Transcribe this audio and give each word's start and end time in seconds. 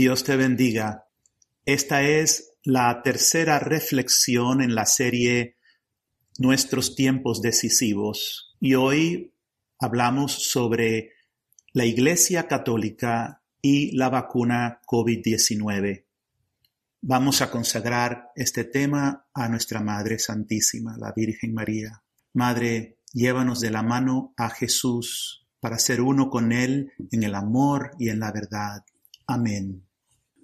Dios 0.00 0.24
te 0.24 0.34
bendiga. 0.34 1.08
Esta 1.66 2.00
es 2.00 2.54
la 2.64 3.02
tercera 3.02 3.58
reflexión 3.58 4.62
en 4.62 4.74
la 4.74 4.86
serie 4.86 5.58
Nuestros 6.38 6.94
tiempos 6.94 7.42
decisivos 7.42 8.56
y 8.60 8.76
hoy 8.76 9.34
hablamos 9.78 10.32
sobre 10.32 11.10
la 11.74 11.84
Iglesia 11.84 12.48
Católica 12.48 13.42
y 13.60 13.94
la 13.94 14.08
vacuna 14.08 14.80
COVID-19. 14.86 16.06
Vamos 17.02 17.42
a 17.42 17.50
consagrar 17.50 18.30
este 18.36 18.64
tema 18.64 19.26
a 19.34 19.50
nuestra 19.50 19.80
Madre 19.80 20.18
Santísima, 20.18 20.96
la 20.96 21.12
Virgen 21.14 21.52
María. 21.52 22.02
Madre, 22.32 23.00
llévanos 23.12 23.60
de 23.60 23.70
la 23.70 23.82
mano 23.82 24.32
a 24.38 24.48
Jesús 24.48 25.46
para 25.60 25.78
ser 25.78 26.00
uno 26.00 26.30
con 26.30 26.52
Él 26.52 26.90
en 27.12 27.22
el 27.22 27.34
amor 27.34 27.90
y 27.98 28.08
en 28.08 28.20
la 28.20 28.32
verdad. 28.32 28.82
Amén. 29.26 29.89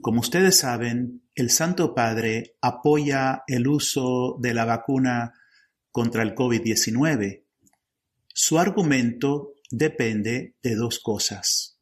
Como 0.00 0.20
ustedes 0.20 0.58
saben, 0.58 1.22
el 1.34 1.50
Santo 1.50 1.94
Padre 1.94 2.56
apoya 2.60 3.42
el 3.46 3.66
uso 3.66 4.36
de 4.40 4.54
la 4.54 4.64
vacuna 4.64 5.34
contra 5.90 6.22
el 6.22 6.34
COVID-19. 6.34 7.44
Su 8.28 8.58
argumento 8.58 9.54
depende 9.70 10.56
de 10.62 10.74
dos 10.74 11.00
cosas. 11.00 11.80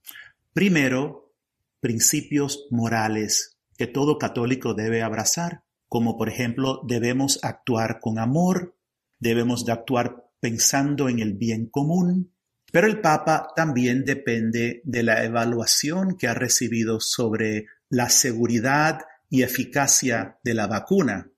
Primero, 0.52 1.34
principios 1.80 2.66
morales 2.70 3.58
que 3.76 3.86
todo 3.86 4.18
católico 4.18 4.74
debe 4.74 5.02
abrazar, 5.02 5.64
como 5.88 6.16
por 6.16 6.28
ejemplo 6.28 6.80
debemos 6.86 7.40
actuar 7.42 7.98
con 8.00 8.18
amor, 8.18 8.76
debemos 9.18 9.64
de 9.64 9.72
actuar 9.72 10.30
pensando 10.40 11.08
en 11.08 11.18
el 11.18 11.34
bien 11.34 11.66
común, 11.66 12.32
pero 12.70 12.86
el 12.86 13.00
Papa 13.00 13.48
también 13.54 14.04
depende 14.04 14.80
de 14.84 15.02
la 15.02 15.24
evaluación 15.24 16.16
que 16.16 16.26
ha 16.26 16.34
recibido 16.34 17.00
sobre 17.00 17.66
la 17.88 18.08
seguridad 18.08 19.00
y 19.28 19.42
eficacia 19.42 20.38
de 20.44 20.54
la 20.54 20.66
vacuna, 20.66 21.30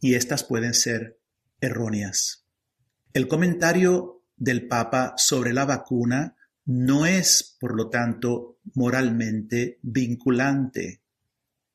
y 0.00 0.14
estas 0.14 0.44
pueden 0.44 0.74
ser 0.74 1.18
erróneas. 1.60 2.46
El 3.12 3.28
comentario 3.28 4.22
del 4.36 4.68
Papa 4.68 5.14
sobre 5.16 5.52
la 5.52 5.64
vacuna 5.64 6.36
no 6.64 7.06
es, 7.06 7.56
por 7.58 7.74
lo 7.74 7.88
tanto, 7.88 8.58
moralmente 8.74 9.78
vinculante, 9.82 11.00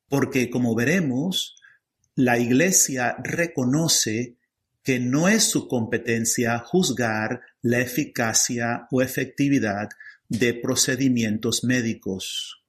porque, 0.08 0.48
como 0.48 0.74
veremos, 0.74 1.60
la 2.14 2.38
Iglesia 2.38 3.16
reconoce 3.22 4.36
que 4.82 5.00
no 5.00 5.28
es 5.28 5.44
su 5.44 5.66
competencia 5.66 6.58
juzgar 6.60 7.40
la 7.62 7.80
eficacia 7.80 8.86
o 8.90 9.02
efectividad 9.02 9.88
de 10.28 10.54
procedimientos 10.54 11.64
médicos, 11.64 12.63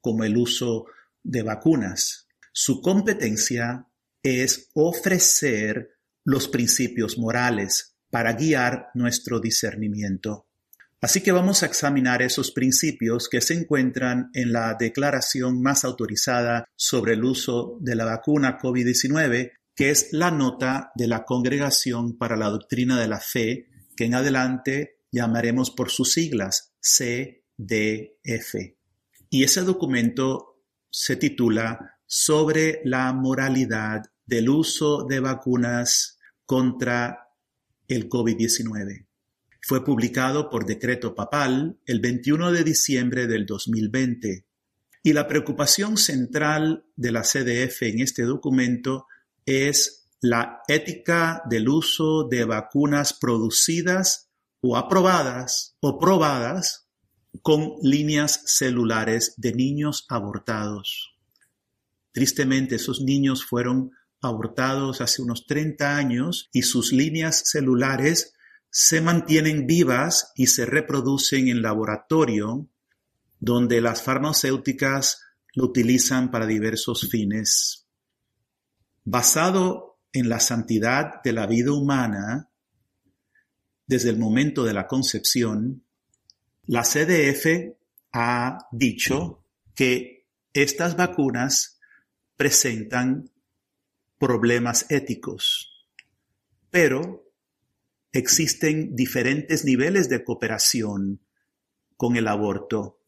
como 0.00 0.24
el 0.24 0.36
uso 0.36 0.86
de 1.22 1.42
vacunas. 1.42 2.28
Su 2.52 2.80
competencia 2.80 3.86
es 4.22 4.70
ofrecer 4.74 5.90
los 6.24 6.48
principios 6.48 7.18
morales 7.18 7.96
para 8.10 8.32
guiar 8.32 8.88
nuestro 8.94 9.40
discernimiento. 9.40 10.46
Así 11.00 11.20
que 11.20 11.30
vamos 11.30 11.62
a 11.62 11.66
examinar 11.66 12.22
esos 12.22 12.50
principios 12.50 13.28
que 13.28 13.40
se 13.40 13.54
encuentran 13.54 14.30
en 14.34 14.52
la 14.52 14.74
declaración 14.78 15.62
más 15.62 15.84
autorizada 15.84 16.64
sobre 16.74 17.12
el 17.12 17.24
uso 17.24 17.78
de 17.80 17.94
la 17.94 18.04
vacuna 18.04 18.58
COVID-19 18.58 19.52
que 19.78 19.90
es 19.90 20.08
la 20.10 20.32
nota 20.32 20.90
de 20.96 21.06
la 21.06 21.24
Congregación 21.24 22.18
para 22.18 22.36
la 22.36 22.48
Doctrina 22.48 23.00
de 23.00 23.06
la 23.06 23.20
Fe, 23.20 23.68
que 23.96 24.06
en 24.06 24.14
adelante 24.16 25.02
llamaremos 25.12 25.70
por 25.70 25.88
sus 25.88 26.14
siglas 26.14 26.74
CDF. 26.80 28.56
Y 29.30 29.44
ese 29.44 29.62
documento 29.62 30.62
se 30.90 31.16
titula 31.16 31.98
Sobre 32.06 32.80
la 32.84 33.12
moralidad 33.12 34.02
del 34.24 34.48
uso 34.48 35.04
de 35.04 35.20
vacunas 35.20 36.18
contra 36.46 37.28
el 37.86 38.08
COVID-19. 38.08 39.06
Fue 39.60 39.84
publicado 39.84 40.48
por 40.48 40.64
decreto 40.64 41.14
papal 41.14 41.78
el 41.84 42.00
21 42.00 42.52
de 42.52 42.64
diciembre 42.64 43.26
del 43.26 43.44
2020. 43.44 44.46
Y 45.02 45.12
la 45.12 45.28
preocupación 45.28 45.98
central 45.98 46.86
de 46.96 47.12
la 47.12 47.22
CDF 47.22 47.82
en 47.82 48.00
este 48.00 48.22
documento 48.22 49.06
es 49.44 50.08
la 50.22 50.62
ética 50.68 51.42
del 51.48 51.68
uso 51.68 52.24
de 52.24 52.44
vacunas 52.44 53.12
producidas 53.12 54.30
o 54.60 54.76
aprobadas 54.76 55.76
o 55.80 55.98
probadas 55.98 56.87
con 57.42 57.74
líneas 57.82 58.42
celulares 58.46 59.34
de 59.36 59.52
niños 59.52 60.06
abortados. 60.08 61.14
Tristemente, 62.12 62.76
esos 62.76 63.00
niños 63.00 63.44
fueron 63.44 63.92
abortados 64.20 65.00
hace 65.00 65.22
unos 65.22 65.46
30 65.46 65.96
años 65.96 66.48
y 66.52 66.62
sus 66.62 66.92
líneas 66.92 67.42
celulares 67.46 68.34
se 68.70 69.00
mantienen 69.00 69.66
vivas 69.66 70.32
y 70.34 70.48
se 70.48 70.66
reproducen 70.66 71.48
en 71.48 71.62
laboratorio, 71.62 72.68
donde 73.40 73.80
las 73.80 74.02
farmacéuticas 74.02 75.22
lo 75.54 75.64
utilizan 75.66 76.30
para 76.30 76.46
diversos 76.46 77.08
fines. 77.10 77.86
Basado 79.04 79.98
en 80.12 80.28
la 80.28 80.40
santidad 80.40 81.22
de 81.22 81.32
la 81.32 81.46
vida 81.46 81.72
humana, 81.72 82.50
desde 83.86 84.10
el 84.10 84.18
momento 84.18 84.64
de 84.64 84.74
la 84.74 84.86
concepción, 84.86 85.84
la 86.68 86.82
CDF 86.82 87.74
ha 88.12 88.68
dicho 88.72 89.42
que 89.74 90.26
estas 90.52 90.96
vacunas 90.96 91.80
presentan 92.36 93.30
problemas 94.18 94.84
éticos, 94.90 95.88
pero 96.70 97.24
existen 98.12 98.94
diferentes 98.94 99.64
niveles 99.64 100.10
de 100.10 100.22
cooperación 100.22 101.20
con 101.96 102.16
el 102.16 102.28
aborto. 102.28 103.00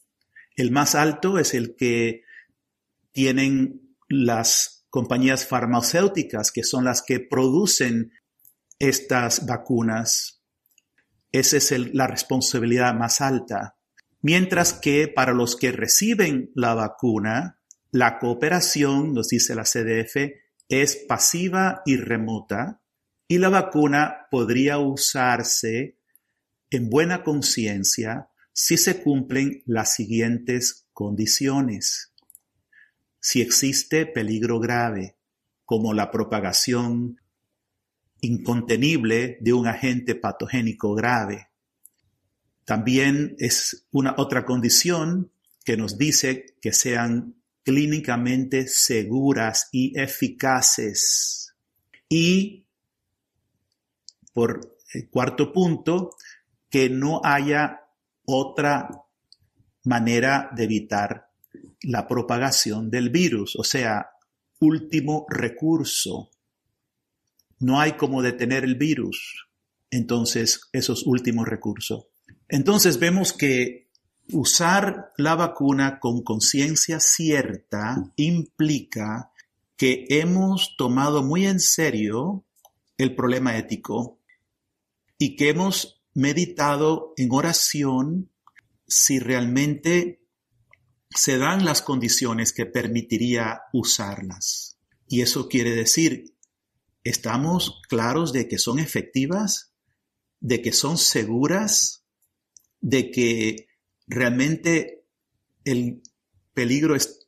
El 0.57 0.71
más 0.71 0.95
alto 0.95 1.39
es 1.39 1.53
el 1.53 1.77
que 1.77 2.25
tienen 3.13 3.95
las 4.09 4.87
compañías 4.89 5.47
farmacéuticas 5.47 6.51
que 6.51 6.65
son 6.65 6.85
las 6.85 7.03
que 7.03 7.21
producen 7.21 8.13
estas 8.79 9.45
vacunas. 9.45 10.40
Esa 11.33 11.57
es 11.57 11.95
la 11.95 12.07
responsabilidad 12.07 12.95
más 12.95 13.21
alta. 13.21 13.77
Mientras 14.23 14.73
que 14.73 15.09
para 15.09 15.33
los 15.33 15.57
que 15.57 15.73
reciben 15.73 16.51
la 16.55 16.75
vacuna, 16.75 17.61
la 17.91 18.19
cooperación, 18.19 19.15
nos 19.15 19.29
dice 19.29 19.55
la 19.55 19.65
CDF, 19.65 20.17
es 20.69 20.97
pasiva 20.97 21.83
y 21.85 21.97
remota 21.97 22.81
y 23.27 23.39
la 23.39 23.49
vacuna 23.49 24.27
podría 24.31 24.79
usarse 24.79 25.97
en 26.71 26.91
buena 26.91 27.23
conciencia 27.23 28.29
si 28.53 28.77
se 28.77 29.03
cumplen 29.03 29.63
las 29.67 29.95
siguientes 29.95 30.87
condiciones 30.93 32.11
si 33.21 33.43
existe 33.43 34.07
peligro 34.07 34.59
grave, 34.59 35.17
como 35.65 35.93
la 35.93 36.11
propagación 36.11 37.21
incontenible 38.21 39.39
de 39.41 39.53
un 39.53 39.67
agente 39.67 40.15
patogénico 40.15 40.95
grave. 40.95 41.49
También 42.65 43.35
es 43.39 43.87
una 43.91 44.15
otra 44.17 44.45
condición 44.45 45.33
que 45.65 45.77
nos 45.77 45.99
dice 45.99 46.55
que 46.61 46.73
sean 46.73 47.35
clínicamente 47.63 48.67
seguras 48.69 49.69
y 49.73 49.99
eficaces. 49.99 51.55
Y, 52.09 52.67
por 54.33 54.77
el 54.93 55.09
cuarto 55.09 55.53
punto, 55.53 56.17
que 56.69 56.89
no 56.89 57.21
haya 57.25 57.81
otra 58.25 58.89
manera 59.85 60.51
de 60.55 60.65
evitar 60.65 61.31
la 61.83 62.07
propagación 62.07 62.91
del 62.91 63.11
virus, 63.11 63.57
o 63.57 63.65
sea, 63.65 64.11
último 64.61 65.27
recurso. 65.29 66.31
No 67.61 67.81
hay 67.81 67.93
como 67.93 68.23
detener 68.23 68.65
el 68.65 68.75
virus. 68.75 69.47
Entonces, 69.91 70.69
esos 70.73 71.07
últimos 71.07 71.47
recursos. 71.47 72.07
Entonces 72.49 72.99
vemos 72.99 73.33
que 73.33 73.89
usar 74.33 75.13
la 75.17 75.35
vacuna 75.37 76.01
con 76.01 76.23
conciencia 76.23 77.01
cierta 77.01 78.13
implica 78.17 79.31
que 79.77 80.07
hemos 80.09 80.77
tomado 80.77 81.23
muy 81.23 81.47
en 81.47 81.61
serio 81.61 82.45
el 82.99 83.15
problema 83.15 83.57
ético 83.57 84.19
y 85.19 85.37
que 85.37 85.51
hemos 85.51 86.03
meditado 86.15 87.15
en 87.17 87.29
oración 87.33 88.31
si 88.87 89.19
realmente 89.21 90.21
se 91.11 91.39
dan 91.39 91.65
las 91.65 91.83
condiciones 91.83 92.53
que 92.53 92.67
permitiría 92.67 93.63
usarlas. 93.73 94.79
Y 95.09 95.23
eso 95.23 95.49
quiere 95.49 95.71
decir, 95.71 96.35
¿estamos 97.05 97.81
claros 97.89 98.33
de 98.33 98.49
que 98.49 98.59
son 98.59 98.79
efectivas? 98.79 99.73
¿De 100.41 100.63
que 100.63 100.73
son 100.73 100.99
seguras? 100.99 102.05
¿De 102.81 103.11
que 103.11 103.69
realmente 104.07 105.05
el 105.65 106.03
peligro 106.55 106.95
es 106.95 107.27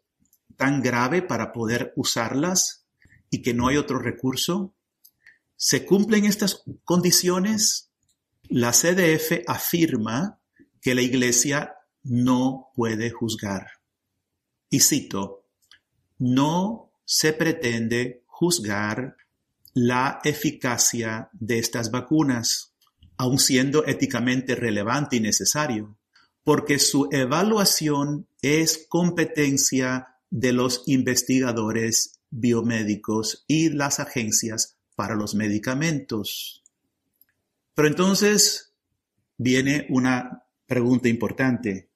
tan 0.57 0.83
grave 0.83 1.23
para 1.23 1.53
poder 1.53 1.93
usarlas 1.97 2.87
y 3.31 3.43
que 3.43 3.55
no 3.55 3.69
hay 3.69 3.77
otro 3.77 3.99
recurso? 3.99 4.75
¿Se 5.57 5.85
cumplen 5.85 6.25
estas 6.25 6.65
condiciones? 6.85 7.91
La 8.49 8.73
CDF 8.73 9.43
afirma 9.47 10.41
que 10.81 10.95
la 10.95 11.03
Iglesia 11.03 11.77
no 12.03 12.71
puede 12.75 13.11
juzgar. 13.11 13.67
Y 14.69 14.81
cito, 14.81 15.47
no 16.19 16.93
se 17.05 17.33
pretende 17.33 18.25
juzgar 18.27 19.17
la 19.75 20.21
eficacia 20.25 21.31
de 21.33 21.59
estas 21.59 21.91
vacunas, 21.91 22.75
aun 23.17 23.39
siendo 23.39 23.87
éticamente 23.87 24.55
relevante 24.55 25.17
y 25.17 25.21
necesario, 25.21 25.99
porque 26.45 26.79
su 26.79 27.09
evaluación 27.11 28.27
es 28.43 28.87
competencia 28.89 30.17
de 30.31 30.53
los 30.53 30.83
investigadores 30.87 32.21
biomédicos 32.31 33.45
y 33.47 33.69
las 33.69 34.01
agencias 34.01 34.79
para 34.97 35.15
los 35.15 35.35
medicamentos. 35.35 36.63
Pero 37.75 37.89
entonces 37.89 38.75
viene 39.37 39.87
una 39.91 40.45
pregunta 40.67 41.09
importante. 41.09 41.91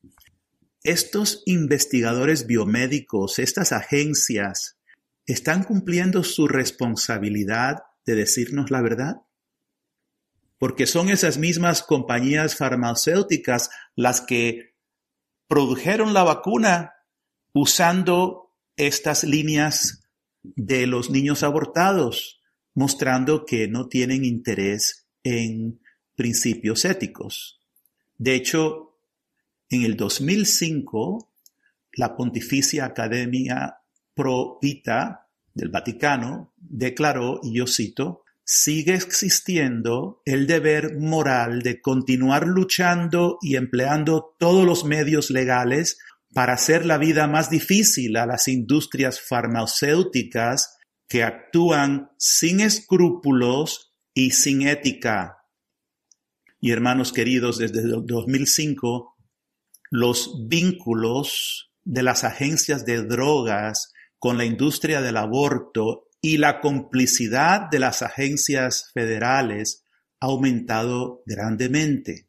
¿Estos 0.83 1.43
investigadores 1.47 2.47
biomédicos, 2.47 3.39
estas 3.39 3.73
agencias, 3.73 4.79
están 5.27 5.65
cumpliendo 5.65 6.23
su 6.23 6.49
responsabilidad 6.49 7.85
de 8.05 8.15
decirnos 8.15 8.71
la 8.71 8.81
verdad? 8.81 9.17
Porque 10.59 10.87
son 10.87 11.11
esas 11.11 11.37
mismas 11.37 11.83
compañías 11.83 12.57
farmacéuticas 12.57 13.71
las 13.95 14.21
que 14.21 14.75
produjeron 15.49 16.15
la 16.15 16.25
vacuna 16.25 16.95
usando 17.53 18.55
estas 18.77 19.25
líneas 19.25 20.05
de 20.43 20.87
los 20.87 21.11
niños 21.11 21.43
abortados, 21.43 22.41
mostrando 22.75 23.45
que 23.45 23.69
no 23.69 23.89
tienen 23.89 24.25
interés 24.25 25.07
en 25.25 25.81
principios 26.15 26.85
éticos. 26.85 27.61
De 28.17 28.35
hecho, 28.35 28.99
en 29.69 29.83
el 29.83 29.97
2005, 29.97 31.33
la 31.95 32.17
Pontificia 32.17 32.85
Academia 32.85 33.79
Pro 34.17 34.59
Vita 34.61 35.29
del 35.55 35.69
Vaticano 35.69 36.55
declaró, 36.57 37.39
y 37.43 37.59
yo 37.59 37.67
cito, 37.67 38.25
sigue 38.45 38.95
existiendo 38.95 40.23
el 40.25 40.47
deber 40.47 40.97
moral 40.99 41.61
de 41.61 41.81
continuar 41.81 42.47
luchando 42.47 43.39
y 43.43 43.57
empleando 43.57 44.35
todos 44.39 44.65
los 44.65 44.85
medios 44.85 45.31
legales 45.31 45.99
para 46.33 46.55
hacer 46.55 46.87
la 46.87 46.97
vida 46.97 47.27
más 47.27 47.51
difícil 47.51 48.17
a 48.17 48.27
las 48.27 48.49
industrias 48.49 49.21
farmacéuticas 49.21 50.79
que 51.09 51.23
actúan 51.23 52.11
sin 52.19 52.61
escrúpulos 52.61 53.93
y 54.15 54.31
sin 54.31 54.67
ética. 54.67 55.39
Y 56.61 56.73
hermanos 56.73 57.13
queridos, 57.13 57.59
desde 57.59 57.81
el 57.81 58.07
2005, 58.07 59.15
los 59.91 60.49
vínculos 60.49 61.71
de 61.85 62.03
las 62.03 62.25
agencias 62.25 62.85
de 62.87 63.03
drogas 63.03 63.93
con 64.19 64.39
la 64.39 64.45
industria 64.45 65.01
del 65.01 65.17
aborto 65.17 66.09
y 66.21 66.39
la 66.39 66.61
complicidad 66.61 67.69
de 67.71 67.79
las 67.79 68.03
agencias 68.03 68.91
federales 68.93 69.85
ha 70.21 70.27
aumentado 70.27 71.23
grandemente. 71.27 72.29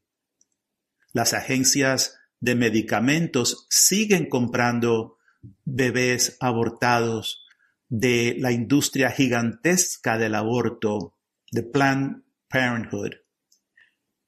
Las 1.13 1.33
agencias 1.33 2.17
de 2.39 2.55
medicamentos 2.55 3.65
siguen 3.69 4.29
comprando 4.29 5.17
bebés 5.65 6.37
abortados 6.39 7.45
de 7.89 8.35
la 8.39 8.51
industria 8.51 9.09
gigantesca 9.11 10.17
del 10.17 10.35
aborto, 10.35 11.15
de 11.51 11.63
Planned 11.63 12.23
Parenthood. 12.49 13.13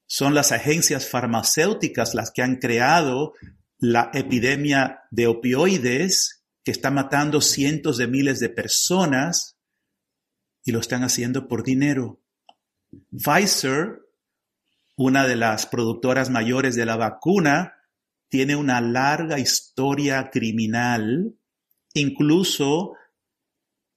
Son 0.06 0.34
las 0.34 0.50
agencias 0.50 1.08
farmacéuticas 1.08 2.14
las 2.14 2.30
que 2.32 2.42
han 2.42 2.56
creado 2.56 3.34
la 3.78 4.10
epidemia 4.12 5.02
de 5.10 5.26
opioides 5.26 6.39
que 6.64 6.70
está 6.70 6.90
matando 6.90 7.40
cientos 7.40 7.96
de 7.96 8.06
miles 8.06 8.40
de 8.40 8.50
personas 8.50 9.56
y 10.64 10.72
lo 10.72 10.80
están 10.80 11.02
haciendo 11.02 11.48
por 11.48 11.62
dinero. 11.62 12.20
Pfizer, 13.10 14.00
una 14.96 15.26
de 15.26 15.36
las 15.36 15.66
productoras 15.66 16.30
mayores 16.30 16.76
de 16.76 16.86
la 16.86 16.96
vacuna, 16.96 17.76
tiene 18.28 18.56
una 18.56 18.80
larga 18.80 19.38
historia 19.38 20.30
criminal, 20.30 21.34
incluso 21.94 22.92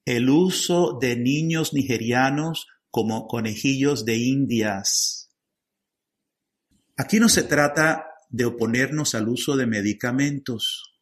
el 0.05 0.29
uso 0.29 0.97
de 0.99 1.15
niños 1.15 1.73
nigerianos 1.73 2.67
como 2.89 3.27
conejillos 3.27 4.05
de 4.05 4.17
indias. 4.17 5.31
Aquí 6.95 7.19
no 7.19 7.29
se 7.29 7.43
trata 7.43 8.05
de 8.29 8.45
oponernos 8.45 9.15
al 9.15 9.29
uso 9.29 9.55
de 9.55 9.67
medicamentos 9.67 10.92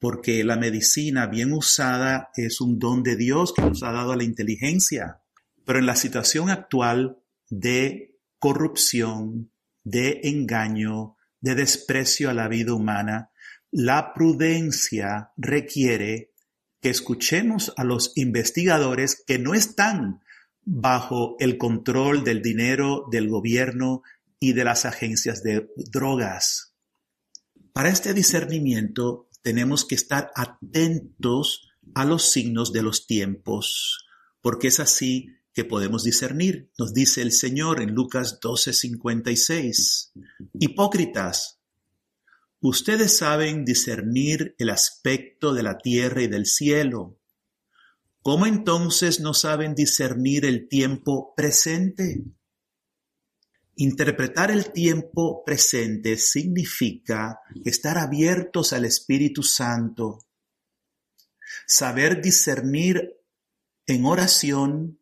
porque 0.00 0.42
la 0.44 0.56
medicina 0.56 1.26
bien 1.26 1.52
usada 1.52 2.30
es 2.34 2.60
un 2.60 2.78
don 2.78 3.02
de 3.02 3.16
Dios 3.16 3.52
que 3.52 3.62
nos 3.62 3.82
ha 3.82 3.92
dado 3.92 4.12
a 4.12 4.16
la 4.16 4.24
inteligencia. 4.24 5.20
Pero 5.64 5.78
en 5.78 5.86
la 5.86 5.94
situación 5.94 6.48
actual 6.48 7.18
de 7.50 8.18
corrupción, 8.38 9.52
de 9.84 10.20
engaño, 10.24 11.16
de 11.40 11.54
desprecio 11.54 12.30
a 12.30 12.34
la 12.34 12.48
vida 12.48 12.72
humana, 12.72 13.30
la 13.70 14.14
prudencia 14.14 15.32
requiere 15.36 16.32
que 16.80 16.88
escuchemos 16.88 17.72
a 17.76 17.84
los 17.84 18.12
investigadores 18.16 19.22
que 19.26 19.38
no 19.38 19.54
están 19.54 20.20
bajo 20.64 21.36
el 21.40 21.58
control 21.58 22.24
del 22.24 22.40
dinero 22.40 23.04
del 23.10 23.28
gobierno 23.28 24.02
y 24.38 24.54
de 24.54 24.64
las 24.64 24.86
agencias 24.86 25.42
de 25.42 25.68
drogas. 25.76 26.74
Para 27.72 27.90
este 27.90 28.14
discernimiento 28.14 29.28
tenemos 29.42 29.84
que 29.84 29.94
estar 29.94 30.30
atentos 30.34 31.68
a 31.94 32.04
los 32.04 32.30
signos 32.30 32.72
de 32.72 32.82
los 32.82 33.06
tiempos, 33.06 34.06
porque 34.40 34.68
es 34.68 34.80
así 34.80 35.28
que 35.52 35.64
podemos 35.64 36.04
discernir. 36.04 36.70
Nos 36.78 36.94
dice 36.94 37.22
el 37.22 37.32
Señor 37.32 37.82
en 37.82 37.94
Lucas 37.94 38.38
12:56. 38.40 40.12
Hipócritas, 40.58 41.58
ustedes 42.60 43.16
saben 43.16 43.64
discernir 43.64 44.54
el 44.58 44.70
aspecto 44.70 45.54
de 45.54 45.62
la 45.62 45.78
tierra 45.78 46.22
y 46.22 46.28
del 46.28 46.46
cielo. 46.46 47.18
¿Cómo 48.22 48.46
entonces 48.46 49.20
no 49.20 49.32
saben 49.32 49.74
discernir 49.74 50.44
el 50.44 50.68
tiempo 50.68 51.32
presente? 51.34 52.22
Interpretar 53.82 54.50
el 54.50 54.72
tiempo 54.72 55.42
presente 55.42 56.18
significa 56.18 57.40
estar 57.64 57.96
abiertos 57.96 58.74
al 58.74 58.84
Espíritu 58.84 59.42
Santo, 59.42 60.26
saber 61.66 62.20
discernir 62.20 63.16
en 63.86 64.04
oración 64.04 65.00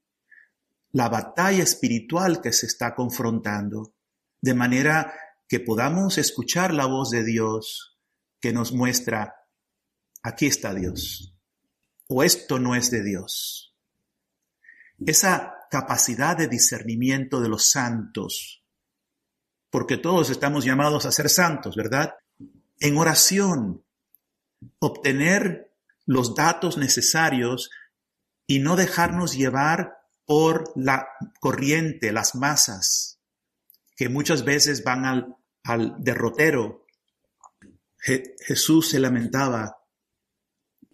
la 0.92 1.08
batalla 1.08 1.64
espiritual 1.64 2.40
que 2.40 2.52
se 2.52 2.66
está 2.66 2.94
confrontando, 2.94 3.96
de 4.40 4.54
manera 4.54 5.12
que 5.48 5.58
podamos 5.58 6.16
escuchar 6.16 6.72
la 6.72 6.86
voz 6.86 7.10
de 7.10 7.24
Dios 7.24 7.98
que 8.40 8.52
nos 8.52 8.70
muestra, 8.72 9.34
aquí 10.22 10.46
está 10.46 10.72
Dios, 10.72 11.36
o 12.06 12.22
esto 12.22 12.60
no 12.60 12.76
es 12.76 12.92
de 12.92 13.02
Dios. 13.02 13.74
Esa 15.04 15.66
capacidad 15.68 16.36
de 16.36 16.46
discernimiento 16.46 17.40
de 17.40 17.48
los 17.48 17.70
santos 17.70 18.58
porque 19.70 19.96
todos 19.96 20.30
estamos 20.30 20.64
llamados 20.64 21.06
a 21.06 21.12
ser 21.12 21.28
santos, 21.28 21.76
¿verdad? 21.76 22.14
En 22.80 22.96
oración, 22.96 23.84
obtener 24.78 25.72
los 26.06 26.34
datos 26.34 26.78
necesarios 26.78 27.70
y 28.46 28.60
no 28.60 28.76
dejarnos 28.76 29.36
llevar 29.36 29.98
por 30.24 30.72
la 30.74 31.08
corriente, 31.40 32.12
las 32.12 32.34
masas, 32.34 33.20
que 33.96 34.08
muchas 34.08 34.44
veces 34.44 34.84
van 34.84 35.04
al, 35.64 35.96
derrotero. 35.98 36.86
Jesús 37.98 38.88
se 38.88 39.00
lamentaba, 39.00 39.78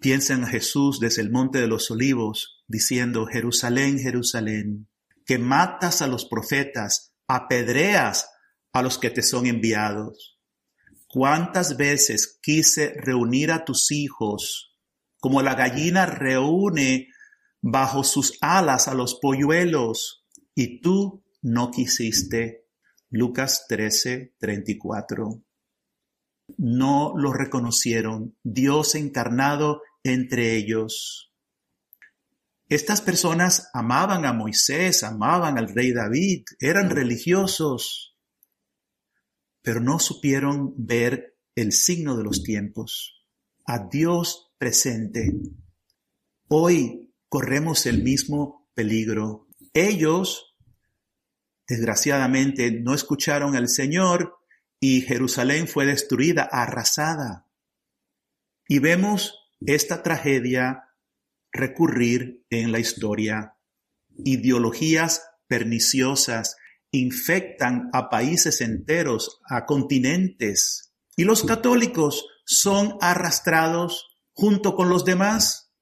piensa 0.01 0.35
en 0.35 0.47
Jesús 0.47 0.99
desde 0.99 1.23
el 1.23 1.31
monte 1.31 1.61
de 1.61 1.69
los 1.69 1.91
olivos, 1.91 2.65
diciendo, 2.67 3.27
Jerusalén, 3.27 3.99
Jerusalén, 4.01 4.89
que 5.25 5.39
matas 5.39 6.03
a 6.03 6.09
los 6.09 6.25
profetas, 6.25 7.13
apedreas 7.29 8.31
a 8.75 8.83
los 8.83 8.99
que 8.99 9.09
te 9.09 9.23
son 9.23 9.47
enviados. 9.47 10.39
¿Cuántas 11.07 11.77
veces 11.77 12.39
quise 12.43 12.93
reunir 12.97 13.53
a 13.53 13.65
tus 13.65 13.93
hijos 13.93 14.77
como 15.21 15.43
la 15.43 15.55
gallina 15.55 16.07
reúne 16.07 17.09
bajo 17.63 18.03
sus 18.03 18.37
alas 18.41 18.89
a 18.89 18.95
los 18.95 19.15
polluelos 19.15 20.27
y 20.57 20.81
tú 20.81 21.25
no 21.41 21.71
quisiste? 21.71 22.67
Lucas 23.11 23.67
13, 23.69 24.35
34. 24.39 25.41
No 26.59 27.15
lo 27.17 27.33
reconocieron. 27.33 28.37
Dios 28.43 28.97
encarnado 28.97 29.83
entre 30.03 30.57
ellos. 30.57 31.33
Estas 32.69 33.01
personas 33.01 33.71
amaban 33.73 34.27
a 34.27 34.33
Moisés, 34.33 35.05
amaban 35.05 35.59
al 35.59 35.69
rey 35.73 35.93
David, 35.93 36.43
eran 36.59 36.91
religiosos, 36.91 38.14
pero 39.65 39.81
no 39.81 39.99
supieron 39.99 40.75
ver 40.77 41.39
el 41.57 41.73
signo 41.73 42.19
de 42.19 42.23
los 42.23 42.43
tiempos, 42.43 43.25
a 43.65 43.89
Dios 43.89 44.53
presente. 44.59 45.33
Hoy 46.49 47.15
corremos 47.31 47.87
el 47.87 48.03
mismo 48.03 48.69
peligro. 48.75 49.49
Ellos, 49.73 50.55
desgraciadamente, 51.67 52.73
no 52.73 52.93
escucharon 52.93 53.57
al 53.57 53.71
Señor 53.71 54.37
y 54.81 55.01
Jerusalén 55.01 55.67
fue 55.67 55.87
destruida, 55.87 56.43
arrasada. 56.43 57.49
Y 58.69 58.81
vemos 58.81 59.49
esta 59.65 60.03
tragedia 60.03 60.91
recurrir 61.53 62.45
en 62.51 62.71
la 62.71 62.81
historia. 62.81 63.57
Ideologías 64.27 65.27
perniciosas 65.47 66.59
infectan 66.99 67.91
a 67.93 68.09
países 68.09 68.61
enteros, 68.61 69.41
a 69.49 69.67
continentes, 69.67 70.95
y 71.17 71.25
los 71.25 71.45
católicos 71.45 72.27
son 72.45 72.97
arrastrados 73.01 74.19
junto 74.33 74.75
con 74.75 74.89
los 74.89 75.05
demás. 75.05 75.73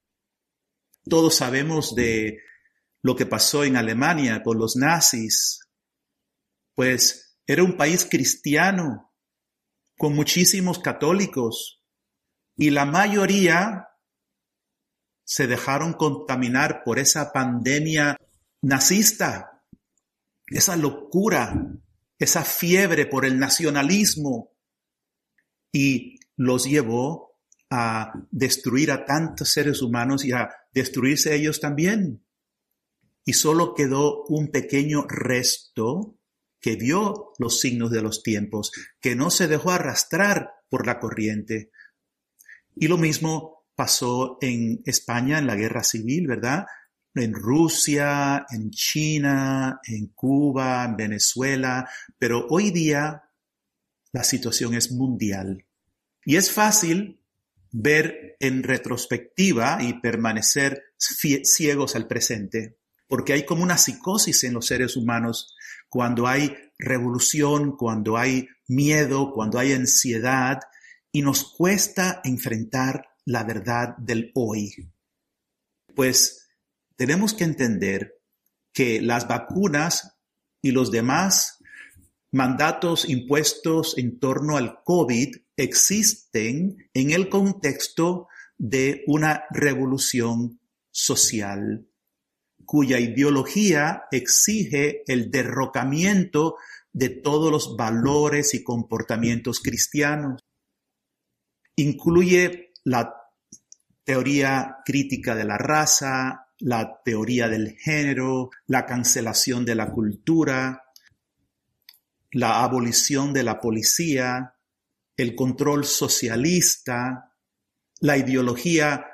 Todos 1.04 1.37
sabemos 1.37 1.95
de 1.95 2.38
lo 3.02 3.16
que 3.16 3.26
pasó 3.26 3.64
en 3.64 3.76
Alemania 3.76 4.42
con 4.42 4.59
los 4.59 4.76
nazis, 4.76 5.61
pues 6.75 7.37
era 7.47 7.64
un 7.64 7.76
país 7.76 8.07
cristiano 8.09 9.12
con 9.99 10.14
muchísimos 10.14 10.78
católicos 10.78 11.83
y 12.57 12.71
la 12.71 12.85
mayoría 12.85 13.88
se 15.25 15.47
dejaron 15.47 15.95
contaminar 15.95 16.83
por 16.85 16.99
esa 16.99 17.33
pandemia 17.33 18.16
nazista, 18.61 19.51
esa 20.52 20.76
locura, 20.76 21.54
esa 22.18 22.44
fiebre 22.44 23.06
por 23.06 23.25
el 23.25 23.38
nacionalismo 23.38 24.52
y 25.73 26.21
los 26.37 26.64
llevó 26.64 27.38
a 27.71 28.12
destruir 28.30 28.90
a 28.90 29.04
tantos 29.04 29.50
seres 29.50 29.80
humanos 29.80 30.25
y 30.25 30.32
a 30.32 30.50
destruirse 30.73 31.35
ellos 31.35 31.61
también. 31.61 32.25
Y 33.25 33.35
solo 33.35 33.75
quedó 33.75 34.25
un 34.25 34.50
pequeño 34.50 35.06
resto 35.09 36.18
que 36.61 36.76
vio 36.76 37.32
los 37.38 37.61
signos 37.61 37.90
de 37.90 38.02
los 38.02 38.23
tiempos, 38.23 38.73
que 39.00 39.16
no 39.16 39.30
se 39.30 39.49
dejó 39.49 39.71
arrastrar 39.71 40.50
por 40.68 40.87
la 40.87 41.00
corriente. 41.00 41.71
Y 42.76 42.88
lo 42.88 42.99
mismo 42.99 43.64
pasó 43.75 44.38
en 44.40 44.80
España 44.85 45.38
en 45.38 45.47
la 45.47 45.56
guerra 45.56 45.82
civil, 45.82 46.26
¿verdad? 46.26 46.66
En 47.14 47.35
Rusia, 47.35 48.47
en 48.50 48.71
China, 48.71 49.81
en 49.85 50.09
Cuba, 50.09 50.85
en 50.85 50.97
Venezuela, 50.97 51.88
pero 52.19 52.47
hoy 52.49 52.71
día 52.71 53.23
la 54.12 54.25
situación 54.25 54.75
es 54.75 54.92
mundial. 54.92 55.66
Y 56.25 56.37
es 56.37 56.50
fácil 56.50 57.21
ver 57.71 58.37
en 58.38 58.62
retrospectiva 58.62 59.78
y 59.83 59.95
permanecer 59.95 60.95
ciegos 60.99 61.97
al 61.97 62.07
presente, 62.07 62.78
porque 63.09 63.33
hay 63.33 63.45
como 63.45 63.62
una 63.62 63.78
psicosis 63.78 64.45
en 64.45 64.54
los 64.54 64.66
seres 64.66 64.97
humanos 64.97 65.57
cuando 65.88 66.26
hay 66.26 66.57
revolución, 66.78 67.76
cuando 67.76 68.16
hay 68.16 68.49
miedo, 68.69 69.33
cuando 69.33 69.59
hay 69.59 69.73
ansiedad, 69.73 70.61
y 71.11 71.23
nos 71.23 71.52
cuesta 71.52 72.21
enfrentar 72.25 73.11
la 73.25 73.45
verdad 73.45 73.97
del 73.99 74.33
hoy. 74.35 74.90
Pues 75.95 76.49
tenemos 76.96 77.34
que 77.34 77.44
entender 77.44 78.20
que 78.72 79.00
las 79.00 79.28
vacunas 79.28 80.16
y 80.62 80.70
los 80.70 80.90
demás 80.90 81.58
mandatos 82.30 83.08
impuestos 83.08 83.99
en 83.99 84.18
torno 84.18 84.56
al 84.56 84.82
COVID 84.84 85.37
existen 85.56 86.90
en 86.94 87.11
el 87.11 87.28
contexto 87.28 88.28
de 88.56 89.04
una 89.06 89.44
revolución 89.50 90.61
social 90.90 91.87
cuya 92.64 92.99
ideología 92.99 94.04
exige 94.11 95.02
el 95.06 95.30
derrocamiento 95.30 96.56
de 96.92 97.08
todos 97.11 97.50
los 97.50 97.76
valores 97.76 98.54
y 98.54 98.62
comportamientos 98.62 99.61
cristianos. 99.61 100.40
Incluye 101.76 102.72
la 102.84 103.14
teoría 104.04 104.78
crítica 104.84 105.34
de 105.34 105.44
la 105.44 105.58
raza, 105.58 106.41
la 106.62 107.02
teoría 107.04 107.49
del 107.49 107.76
género, 107.76 108.50
la 108.66 108.87
cancelación 108.87 109.64
de 109.64 109.75
la 109.75 109.90
cultura, 109.90 110.85
la 112.31 112.62
abolición 112.62 113.33
de 113.33 113.42
la 113.42 113.61
policía, 113.61 114.54
el 115.16 115.35
control 115.35 115.85
socialista, 115.85 117.35
la 118.00 118.16
ideología 118.16 119.07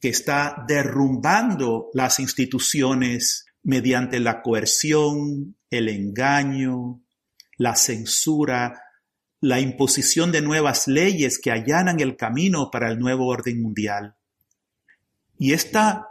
que 0.00 0.10
está 0.10 0.64
derrumbando 0.68 1.88
las 1.94 2.20
instituciones 2.20 3.46
mediante 3.62 4.20
la 4.20 4.42
coerción, 4.42 5.56
el 5.70 5.88
engaño, 5.88 7.02
la 7.56 7.74
censura, 7.74 8.82
la 9.40 9.60
imposición 9.60 10.30
de 10.30 10.42
nuevas 10.42 10.88
leyes 10.88 11.40
que 11.40 11.50
allanan 11.50 12.00
el 12.00 12.16
camino 12.16 12.70
para 12.70 12.90
el 12.90 12.98
nuevo 12.98 13.28
orden 13.28 13.62
mundial. 13.62 14.14
Y 15.38 15.54
esta 15.54 16.08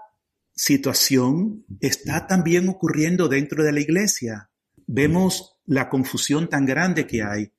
situación 0.64 1.66
está 1.80 2.28
también 2.28 2.70
ocurriendo 2.70 3.28
dentro 3.28 3.64
de 3.64 3.72
la 3.72 3.80
iglesia. 3.80 4.52
Vemos 4.86 5.58
la 5.66 5.90
confusión 5.90 6.50
tan 6.50 6.68
grande 6.68 7.08
que 7.08 7.24
hay. 7.24 7.52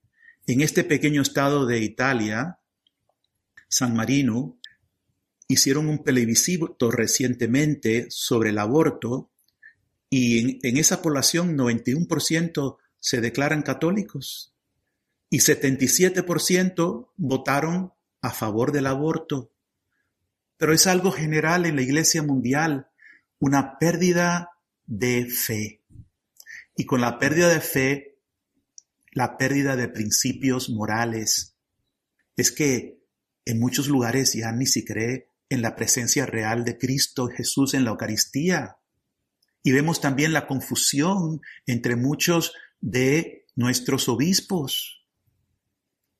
En 0.46 0.60
este 0.60 0.84
pequeño 0.84 1.20
estado 1.20 1.66
de 1.66 1.80
Italia, 1.80 2.60
San 3.68 3.96
Marino, 3.96 4.56
hicieron 5.48 5.88
un 5.88 6.04
plebiscito 6.04 6.92
recientemente 6.92 8.06
sobre 8.08 8.50
el 8.50 8.58
aborto 8.58 9.32
y 10.08 10.38
en, 10.38 10.58
en 10.62 10.76
esa 10.76 11.02
población 11.02 11.58
91% 11.58 12.76
se 13.00 13.20
declaran 13.20 13.62
católicos 13.62 14.54
y 15.28 15.38
77% 15.38 17.08
votaron 17.16 17.94
a 18.20 18.30
favor 18.30 18.70
del 18.70 18.86
aborto. 18.86 19.50
Pero 20.56 20.72
es 20.72 20.86
algo 20.86 21.10
general 21.10 21.66
en 21.66 21.74
la 21.74 21.82
Iglesia 21.82 22.22
Mundial, 22.22 22.91
una 23.42 23.76
pérdida 23.76 24.50
de 24.86 25.26
fe. 25.26 25.82
Y 26.76 26.86
con 26.86 27.00
la 27.00 27.18
pérdida 27.18 27.48
de 27.48 27.60
fe, 27.60 28.18
la 29.10 29.36
pérdida 29.36 29.74
de 29.74 29.88
principios 29.88 30.70
morales. 30.70 31.56
Es 32.36 32.52
que 32.52 33.02
en 33.44 33.58
muchos 33.58 33.88
lugares 33.88 34.32
ya 34.34 34.52
ni 34.52 34.66
se 34.66 34.84
cree 34.84 35.26
en 35.48 35.60
la 35.60 35.74
presencia 35.74 36.24
real 36.24 36.64
de 36.64 36.78
Cristo 36.78 37.26
Jesús 37.26 37.74
en 37.74 37.82
la 37.82 37.90
Eucaristía. 37.90 38.76
Y 39.64 39.72
vemos 39.72 40.00
también 40.00 40.32
la 40.32 40.46
confusión 40.46 41.40
entre 41.66 41.96
muchos 41.96 42.52
de 42.80 43.44
nuestros 43.56 44.08
obispos 44.08 45.00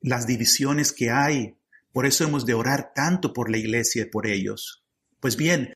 las 0.00 0.26
divisiones 0.26 0.92
que 0.92 1.12
hay. 1.12 1.54
Por 1.92 2.04
eso 2.04 2.24
hemos 2.24 2.46
de 2.46 2.54
orar 2.54 2.92
tanto 2.96 3.32
por 3.32 3.48
la 3.48 3.58
iglesia 3.58 4.02
y 4.02 4.06
por 4.06 4.26
ellos. 4.26 4.84
Pues 5.20 5.36
bien, 5.36 5.72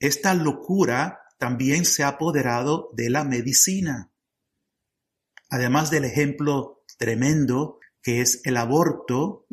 esta 0.00 0.34
locura 0.34 1.20
también 1.38 1.84
se 1.84 2.02
ha 2.02 2.08
apoderado 2.08 2.90
de 2.94 3.10
la 3.10 3.24
medicina. 3.24 4.10
Además 5.50 5.90
del 5.90 6.04
ejemplo 6.04 6.82
tremendo 6.98 7.78
que 8.02 8.20
es 8.20 8.40
el 8.44 8.56
aborto 8.56 9.46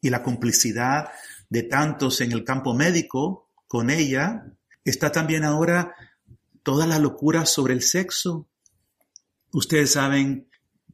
y 0.00 0.10
la 0.10 0.22
complicidad 0.22 1.08
de 1.48 1.62
tantos 1.62 2.20
en 2.20 2.32
el 2.32 2.44
campo 2.44 2.74
médico 2.74 3.50
con 3.66 3.90
ella, 3.90 4.46
está 4.84 5.10
también 5.10 5.44
ahora 5.44 5.94
toda 6.62 6.86
la 6.86 6.98
locura 6.98 7.46
sobre 7.46 7.74
el 7.74 7.82
sexo. 7.82 8.48
Ustedes 9.52 9.92
saben 9.92 10.48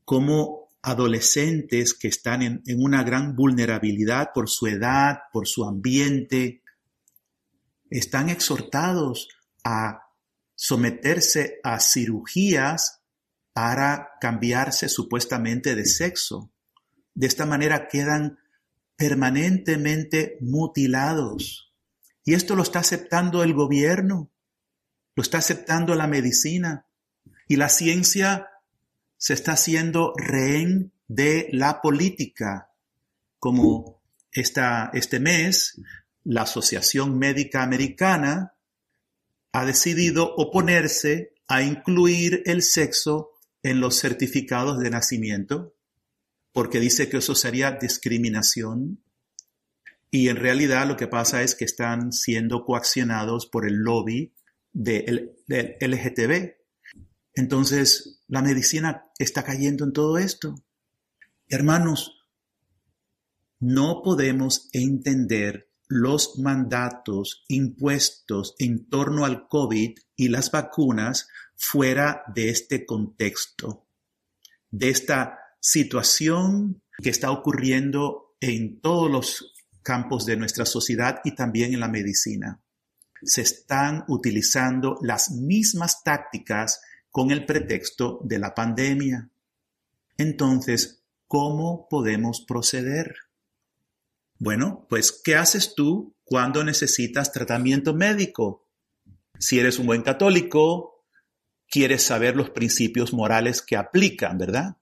cómo 0.04 0.70
adolescentes 0.82 1.94
que 1.94 2.08
están 2.08 2.42
en, 2.42 2.62
una 2.76 3.04
gran 3.04 3.36
vulnerabilidad 3.36 4.30
por 4.34 4.48
su 4.48 4.66
edad, 4.66 5.20
por 5.32 5.46
su 5.46 5.64
ambiente, 5.64 6.61
están 7.98 8.28
exhortados 8.28 9.28
a 9.64 10.08
someterse 10.54 11.60
a 11.62 11.80
cirugías 11.80 13.02
para 13.52 14.12
cambiarse 14.20 14.88
supuestamente 14.88 15.74
de 15.74 15.84
sexo. 15.84 16.50
De 17.14 17.26
esta 17.26 17.46
manera 17.46 17.88
quedan 17.88 18.38
permanentemente 18.96 20.38
mutilados. 20.40 21.72
Y 22.24 22.34
esto 22.34 22.54
lo 22.54 22.62
está 22.62 22.78
aceptando 22.78 23.42
el 23.42 23.52
gobierno, 23.52 24.30
lo 25.14 25.22
está 25.22 25.38
aceptando 25.38 25.94
la 25.94 26.06
medicina. 26.06 26.86
Y 27.48 27.56
la 27.56 27.68
ciencia 27.68 28.48
se 29.18 29.34
está 29.34 29.52
haciendo 29.52 30.14
rehén 30.16 30.92
de 31.08 31.48
la 31.52 31.82
política, 31.82 32.70
como 33.38 34.00
esta, 34.30 34.90
este 34.94 35.20
mes 35.20 35.80
la 36.24 36.42
Asociación 36.42 37.18
Médica 37.18 37.62
Americana 37.62 38.54
ha 39.52 39.64
decidido 39.64 40.34
oponerse 40.36 41.34
a 41.48 41.62
incluir 41.62 42.42
el 42.46 42.62
sexo 42.62 43.30
en 43.62 43.80
los 43.80 44.00
certificados 44.00 44.78
de 44.78 44.90
nacimiento 44.90 45.74
porque 46.52 46.80
dice 46.80 47.08
que 47.08 47.18
eso 47.18 47.34
sería 47.34 47.72
discriminación 47.72 49.02
y 50.10 50.28
en 50.28 50.36
realidad 50.36 50.86
lo 50.86 50.96
que 50.96 51.08
pasa 51.08 51.42
es 51.42 51.54
que 51.54 51.64
están 51.64 52.12
siendo 52.12 52.64
coaccionados 52.64 53.46
por 53.46 53.66
el 53.66 53.76
lobby 53.76 54.34
del 54.72 55.32
de 55.46 55.78
LGTB. 55.80 56.54
Entonces, 57.34 58.20
la 58.28 58.42
medicina 58.42 59.04
está 59.18 59.42
cayendo 59.42 59.84
en 59.84 59.92
todo 59.94 60.18
esto. 60.18 60.54
Hermanos, 61.48 62.26
no 63.58 64.02
podemos 64.04 64.68
entender 64.72 65.71
los 65.92 66.38
mandatos 66.38 67.44
impuestos 67.48 68.54
en 68.58 68.88
torno 68.88 69.26
al 69.26 69.46
COVID 69.46 69.94
y 70.16 70.28
las 70.28 70.50
vacunas 70.50 71.28
fuera 71.54 72.22
de 72.34 72.48
este 72.48 72.86
contexto, 72.86 73.86
de 74.70 74.88
esta 74.88 75.38
situación 75.60 76.82
que 77.02 77.10
está 77.10 77.30
ocurriendo 77.30 78.36
en 78.40 78.80
todos 78.80 79.10
los 79.10 79.54
campos 79.82 80.24
de 80.24 80.38
nuestra 80.38 80.64
sociedad 80.64 81.20
y 81.24 81.34
también 81.34 81.74
en 81.74 81.80
la 81.80 81.88
medicina. 81.88 82.62
Se 83.22 83.42
están 83.42 84.04
utilizando 84.08 84.98
las 85.02 85.30
mismas 85.30 86.02
tácticas 86.02 86.80
con 87.10 87.30
el 87.30 87.44
pretexto 87.44 88.18
de 88.24 88.38
la 88.38 88.54
pandemia. 88.54 89.28
Entonces, 90.16 91.02
¿cómo 91.28 91.86
podemos 91.90 92.40
proceder? 92.40 93.14
Bueno, 94.42 94.88
pues, 94.88 95.12
¿qué 95.12 95.36
haces 95.36 95.76
tú 95.76 96.16
cuando 96.24 96.64
necesitas 96.64 97.30
tratamiento 97.30 97.94
médico? 97.94 98.68
Si 99.38 99.60
eres 99.60 99.78
un 99.78 99.86
buen 99.86 100.02
católico, 100.02 101.06
quieres 101.68 102.02
saber 102.02 102.34
los 102.34 102.50
principios 102.50 103.12
morales 103.12 103.62
que 103.62 103.76
aplican, 103.76 104.38
¿verdad? 104.38 104.78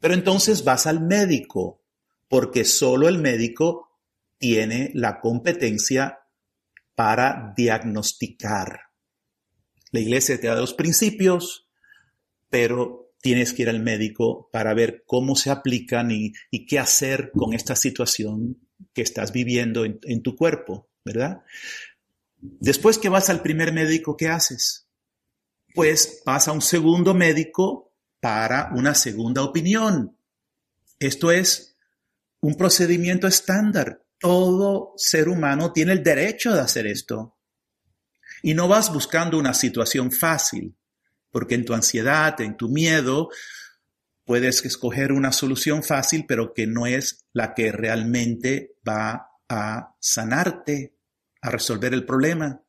Pero 0.00 0.14
entonces 0.14 0.64
vas 0.64 0.86
al 0.86 1.02
médico, 1.02 1.84
porque 2.26 2.64
solo 2.64 3.06
el 3.06 3.18
médico 3.18 4.00
tiene 4.38 4.92
la 4.94 5.20
competencia 5.20 6.20
para 6.94 7.52
diagnosticar. 7.54 8.80
La 9.92 10.00
iglesia 10.00 10.40
te 10.40 10.46
da 10.46 10.56
los 10.56 10.72
principios, 10.72 11.68
pero 12.48 13.12
tienes 13.20 13.52
que 13.52 13.60
ir 13.60 13.68
al 13.68 13.80
médico 13.80 14.48
para 14.50 14.72
ver 14.72 15.04
cómo 15.04 15.36
se 15.36 15.50
aplican 15.50 16.10
y, 16.10 16.32
qué 16.66 16.78
hacer 16.78 17.30
con 17.34 17.52
esta 17.52 17.76
situación 17.76 18.65
que 18.96 19.02
estás 19.02 19.30
viviendo 19.30 19.84
en, 19.84 20.22
tu 20.22 20.34
cuerpo, 20.34 20.88
¿verdad? 21.04 21.42
Después 22.38 22.96
que 22.96 23.10
vas 23.10 23.28
al 23.28 23.42
primer 23.42 23.70
médico, 23.70 24.16
¿qué 24.16 24.28
haces? 24.28 24.88
Pues 25.74 26.22
vas 26.24 26.48
a 26.48 26.52
un 26.52 26.62
segundo 26.62 27.12
médico 27.12 27.92
para 28.20 28.70
una 28.74 28.94
segunda 28.94 29.42
opinión. 29.42 30.16
Esto 30.98 31.30
es 31.30 31.76
un 32.40 32.54
procedimiento 32.54 33.26
estándar. 33.26 34.02
Todo 34.18 34.94
ser 34.96 35.28
humano 35.28 35.74
tiene 35.74 35.92
el 35.92 36.02
derecho 36.02 36.54
de 36.54 36.60
hacer 36.60 36.86
esto. 36.86 37.36
Y 38.42 38.54
no 38.54 38.66
vas 38.66 38.90
buscando 38.90 39.38
una 39.38 39.52
situación 39.52 40.10
fácil, 40.10 40.74
porque 41.30 41.54
en 41.54 41.66
tu 41.66 41.74
ansiedad, 41.74 42.40
en 42.40 42.56
tu 42.56 42.70
miedo, 42.70 43.28
puedes 44.26 44.64
escoger 44.64 45.12
una 45.12 45.32
solución 45.32 45.82
fácil, 45.82 46.26
pero 46.26 46.52
que 46.52 46.66
no 46.66 46.86
es 46.86 47.24
la 47.32 47.54
que 47.54 47.72
realmente 47.72 48.74
va 48.86 49.30
a 49.48 49.94
sanarte, 50.00 50.96
a 51.40 51.50
resolver 51.50 51.94
el 51.94 52.04
problema. 52.04 52.60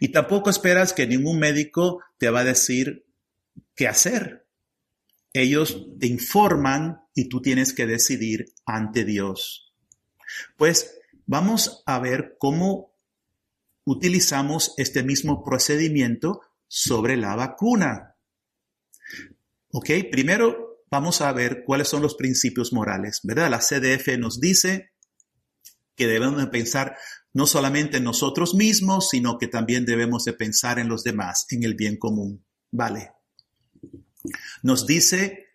Y 0.00 0.08
tampoco 0.08 0.48
esperas 0.48 0.92
que 0.92 1.06
ningún 1.06 1.38
médico 1.38 2.02
te 2.18 2.30
va 2.30 2.40
a 2.40 2.44
decir 2.44 3.04
qué 3.74 3.88
hacer. 3.88 4.46
Ellos 5.32 5.86
te 5.98 6.06
informan 6.06 7.02
y 7.14 7.28
tú 7.28 7.42
tienes 7.42 7.72
que 7.72 7.86
decidir 7.86 8.52
ante 8.64 9.04
Dios. 9.04 9.74
Pues 10.56 11.00
vamos 11.26 11.82
a 11.84 11.98
ver 11.98 12.36
cómo 12.38 12.94
utilizamos 13.84 14.74
este 14.76 15.02
mismo 15.02 15.44
procedimiento 15.44 16.42
sobre 16.68 17.16
la 17.16 17.34
vacuna. 17.34 18.14
Ok, 19.72 19.90
primero 20.10 20.71
vamos 20.92 21.22
a 21.22 21.32
ver 21.32 21.64
cuáles 21.64 21.88
son 21.88 22.02
los 22.02 22.16
principios 22.16 22.70
morales, 22.74 23.20
¿verdad? 23.22 23.48
La 23.50 23.60
CDF 23.60 24.18
nos 24.18 24.40
dice 24.40 24.92
que 25.96 26.06
debemos 26.06 26.38
de 26.38 26.48
pensar 26.48 26.98
no 27.32 27.46
solamente 27.46 27.96
en 27.96 28.04
nosotros 28.04 28.54
mismos, 28.54 29.08
sino 29.08 29.38
que 29.38 29.48
también 29.48 29.86
debemos 29.86 30.26
de 30.26 30.34
pensar 30.34 30.78
en 30.78 30.90
los 30.90 31.02
demás, 31.02 31.46
en 31.48 31.64
el 31.64 31.74
bien 31.76 31.96
común. 31.96 32.44
Vale. 32.70 33.12
Nos 34.62 34.86
dice 34.86 35.46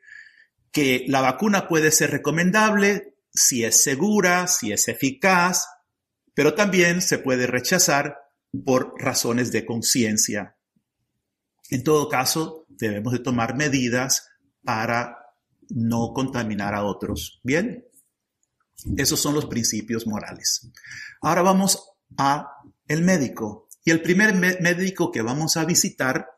que 0.71 1.05
la 1.07 1.21
vacuna 1.21 1.67
puede 1.67 1.91
ser 1.91 2.09
recomendable 2.09 3.13
si 3.31 3.63
es 3.63 3.83
segura, 3.83 4.47
si 4.47 4.71
es 4.71 4.87
eficaz, 4.87 5.67
pero 6.33 6.55
también 6.55 6.99
se 6.99 7.19
puede 7.19 7.45
rechazar 7.45 8.17
por 8.65 8.95
razones 8.97 9.51
de 9.51 9.67
conciencia. 9.67 10.57
En 11.69 11.83
todo 11.83 12.09
caso, 12.09 12.65
debemos 12.69 13.13
de 13.13 13.19
tomar 13.19 13.55
medidas 13.55 14.29
para 14.63 15.26
no 15.69 16.13
contaminar 16.13 16.73
a 16.73 16.83
otros. 16.83 17.39
Bien, 17.43 17.85
esos 18.95 19.19
son 19.19 19.35
los 19.35 19.45
principios 19.45 20.07
morales. 20.07 20.69
Ahora 21.21 21.41
vamos 21.41 21.91
a 22.17 22.61
el 22.87 23.01
médico. 23.01 23.67
Y 23.83 23.91
el 23.91 24.01
primer 24.01 24.35
médico 24.35 25.11
que 25.11 25.21
vamos 25.21 25.55
a 25.55 25.65
visitar 25.65 26.37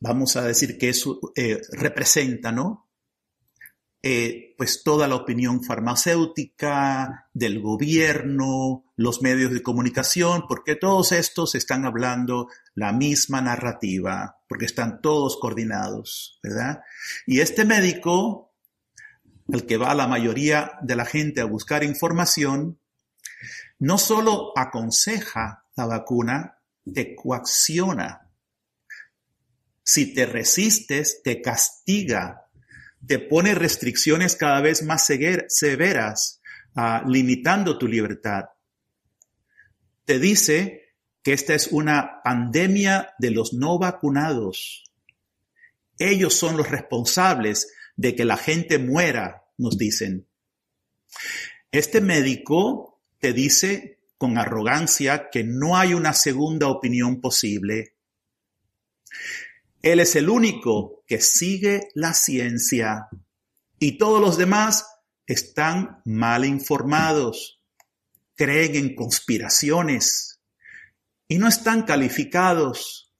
vamos 0.00 0.36
a 0.36 0.42
decir 0.42 0.78
que 0.78 0.90
eso 0.90 1.20
eh, 1.34 1.60
representa, 1.72 2.52
¿no? 2.52 2.86
Eh, 4.00 4.54
pues 4.56 4.84
toda 4.84 5.08
la 5.08 5.16
opinión 5.16 5.64
farmacéutica, 5.64 7.28
del 7.34 7.60
gobierno, 7.60 8.84
los 8.96 9.22
medios 9.22 9.52
de 9.52 9.62
comunicación, 9.62 10.44
porque 10.48 10.76
todos 10.76 11.12
estos 11.12 11.56
están 11.56 11.84
hablando 11.84 12.48
la 12.78 12.92
misma 12.92 13.40
narrativa, 13.40 14.38
porque 14.48 14.66
están 14.66 15.00
todos 15.02 15.38
coordinados, 15.40 16.38
¿verdad? 16.42 16.80
Y 17.26 17.40
este 17.40 17.64
médico, 17.64 18.54
al 19.52 19.66
que 19.66 19.76
va 19.76 19.94
la 19.94 20.06
mayoría 20.06 20.72
de 20.82 20.94
la 20.94 21.04
gente 21.04 21.40
a 21.40 21.46
buscar 21.46 21.82
información, 21.82 22.78
no 23.80 23.98
solo 23.98 24.52
aconseja 24.56 25.64
la 25.76 25.86
vacuna, 25.86 26.58
te 26.92 27.16
coacciona 27.16 28.28
si 29.88 30.12
te 30.12 30.26
resistes, 30.26 31.22
te 31.22 31.40
castiga, 31.40 32.50
te 33.06 33.18
pone 33.18 33.54
restricciones 33.54 34.36
cada 34.36 34.60
vez 34.60 34.82
más 34.82 35.06
severas, 35.06 36.42
ah, 36.76 37.02
limitando 37.06 37.78
tu 37.78 37.88
libertad. 37.88 38.44
Te 40.04 40.18
dice 40.18 40.87
que 41.28 41.34
esta 41.34 41.54
es 41.54 41.66
una 41.72 42.22
pandemia 42.24 43.14
de 43.18 43.30
los 43.30 43.52
no 43.52 43.78
vacunados. 43.78 44.90
Ellos 45.98 46.32
son 46.32 46.56
los 46.56 46.70
responsables 46.70 47.70
de 47.96 48.16
que 48.16 48.24
la 48.24 48.38
gente 48.38 48.78
muera, 48.78 49.44
nos 49.58 49.76
dicen. 49.76 50.26
Este 51.70 52.00
médico 52.00 53.02
te 53.18 53.34
dice 53.34 53.98
con 54.16 54.38
arrogancia 54.38 55.28
que 55.28 55.44
no 55.44 55.76
hay 55.76 55.92
una 55.92 56.14
segunda 56.14 56.68
opinión 56.68 57.20
posible 57.20 57.96
él 59.82 60.00
es 60.00 60.16
el 60.16 60.30
único 60.30 61.04
que 61.06 61.20
sigue 61.20 61.90
la 61.94 62.14
ciencia 62.14 63.08
y 63.78 63.98
todos 63.98 64.18
los 64.18 64.38
demás 64.38 64.86
están 65.26 66.00
mal 66.06 66.46
informados, 66.46 67.60
creen 68.34 68.76
en 68.76 68.94
conspiraciones 68.94 70.27
y 71.28 71.38
no 71.38 71.46
están 71.46 71.82
calificados. 71.82 73.14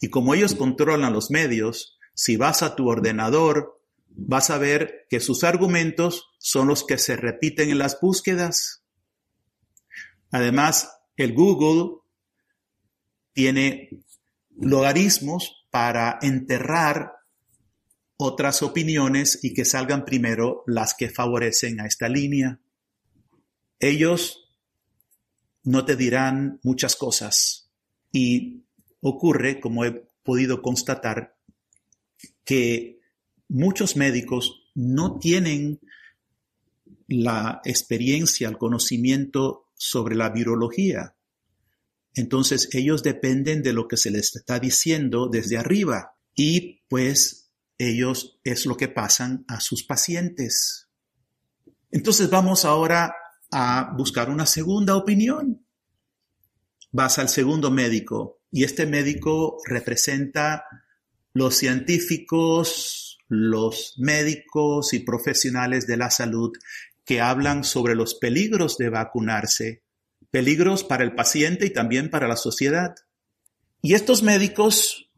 Y 0.00 0.08
como 0.08 0.34
ellos 0.34 0.54
controlan 0.54 1.12
los 1.12 1.30
medios, 1.30 1.98
si 2.14 2.36
vas 2.36 2.62
a 2.62 2.74
tu 2.74 2.88
ordenador, 2.88 3.80
vas 4.08 4.50
a 4.50 4.58
ver 4.58 5.06
que 5.10 5.20
sus 5.20 5.44
argumentos 5.44 6.30
son 6.38 6.68
los 6.68 6.84
que 6.84 6.98
se 6.98 7.16
repiten 7.16 7.70
en 7.70 7.78
las 7.78 8.00
búsquedas. 8.00 8.82
Además, 10.30 10.90
el 11.16 11.34
Google 11.34 12.00
tiene 13.32 13.90
logaritmos 14.56 15.66
para 15.70 16.18
enterrar 16.22 17.12
otras 18.16 18.62
opiniones 18.62 19.38
y 19.42 19.54
que 19.54 19.64
salgan 19.64 20.04
primero 20.04 20.64
las 20.66 20.94
que 20.94 21.08
favorecen 21.08 21.80
a 21.80 21.86
esta 21.86 22.08
línea. 22.08 22.60
Ellos 23.78 24.47
no 25.68 25.84
te 25.84 25.96
dirán 25.96 26.60
muchas 26.62 26.96
cosas 26.96 27.70
y 28.10 28.64
ocurre, 29.02 29.60
como 29.60 29.84
he 29.84 30.08
podido 30.22 30.62
constatar, 30.62 31.36
que 32.42 33.00
muchos 33.48 33.94
médicos 33.94 34.64
no 34.74 35.18
tienen 35.18 35.78
la 37.06 37.60
experiencia, 37.66 38.48
el 38.48 38.56
conocimiento 38.56 39.66
sobre 39.74 40.16
la 40.16 40.30
virología. 40.30 41.16
Entonces 42.14 42.70
ellos 42.72 43.02
dependen 43.02 43.62
de 43.62 43.74
lo 43.74 43.88
que 43.88 43.98
se 43.98 44.10
les 44.10 44.34
está 44.36 44.58
diciendo 44.58 45.28
desde 45.28 45.58
arriba 45.58 46.16
y 46.34 46.80
pues 46.88 47.50
ellos 47.76 48.40
es 48.42 48.64
lo 48.64 48.74
que 48.74 48.88
pasan 48.88 49.44
a 49.48 49.60
sus 49.60 49.84
pacientes. 49.84 50.88
Entonces 51.90 52.30
vamos 52.30 52.64
ahora 52.64 53.14
a 53.50 53.92
buscar 53.96 54.30
una 54.30 54.46
segunda 54.46 54.96
opinión. 54.96 55.64
Vas 56.90 57.18
al 57.18 57.28
segundo 57.28 57.70
médico 57.70 58.40
y 58.50 58.64
este 58.64 58.86
médico 58.86 59.58
representa 59.66 60.64
los 61.32 61.56
científicos, 61.56 63.18
los 63.28 63.94
médicos 63.98 64.92
y 64.94 65.00
profesionales 65.00 65.86
de 65.86 65.96
la 65.96 66.10
salud 66.10 66.52
que 67.04 67.20
hablan 67.20 67.64
sobre 67.64 67.94
los 67.94 68.14
peligros 68.14 68.76
de 68.76 68.90
vacunarse, 68.90 69.82
peligros 70.30 70.84
para 70.84 71.04
el 71.04 71.14
paciente 71.14 71.66
y 71.66 71.70
también 71.70 72.10
para 72.10 72.28
la 72.28 72.36
sociedad. 72.36 72.94
Y 73.80 73.94
estos 73.94 74.22
médicos 74.22 75.10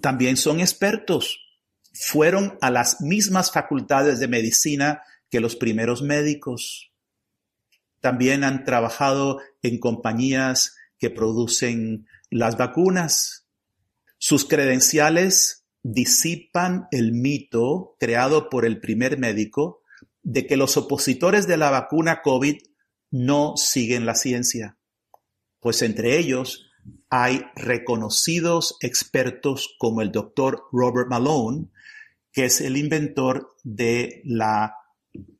también 0.00 0.36
son 0.36 0.60
expertos. 0.60 1.38
Fueron 1.92 2.58
a 2.60 2.70
las 2.70 3.00
mismas 3.00 3.52
facultades 3.52 4.20
de 4.20 4.28
medicina 4.28 5.02
que 5.30 5.40
los 5.40 5.56
primeros 5.56 6.02
médicos. 6.02 6.89
También 8.00 8.44
han 8.44 8.64
trabajado 8.64 9.40
en 9.62 9.78
compañías 9.78 10.76
que 10.98 11.10
producen 11.10 12.06
las 12.30 12.56
vacunas. 12.56 13.46
Sus 14.18 14.44
credenciales 14.44 15.64
disipan 15.82 16.88
el 16.90 17.12
mito 17.12 17.96
creado 17.98 18.50
por 18.50 18.64
el 18.64 18.80
primer 18.80 19.18
médico 19.18 19.82
de 20.22 20.46
que 20.46 20.56
los 20.56 20.76
opositores 20.76 21.46
de 21.46 21.56
la 21.56 21.70
vacuna 21.70 22.20
COVID 22.22 22.58
no 23.10 23.54
siguen 23.56 24.06
la 24.06 24.14
ciencia, 24.14 24.76
pues 25.58 25.82
entre 25.82 26.18
ellos 26.18 26.70
hay 27.08 27.42
reconocidos 27.56 28.76
expertos 28.80 29.74
como 29.78 30.00
el 30.00 30.12
doctor 30.12 30.64
Robert 30.72 31.08
Malone, 31.08 31.68
que 32.32 32.44
es 32.44 32.60
el 32.60 32.76
inventor 32.76 33.56
de 33.64 34.22
la 34.24 34.76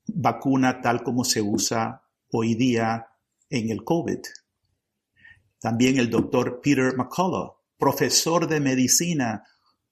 vacuna 0.07 0.81
tal 0.81 1.03
como 1.03 1.25
se 1.25 1.41
usa 1.41 2.00
hoy 2.33 2.55
día 2.55 3.07
en 3.49 3.71
el 3.71 3.85
COVID. 3.85 4.21
También 5.61 5.99
el 5.99 6.11
doctor 6.11 6.61
Peter 6.63 6.97
McCullough, 6.97 7.57
profesor 7.77 8.49
de 8.49 8.61
medicina, 8.61 9.45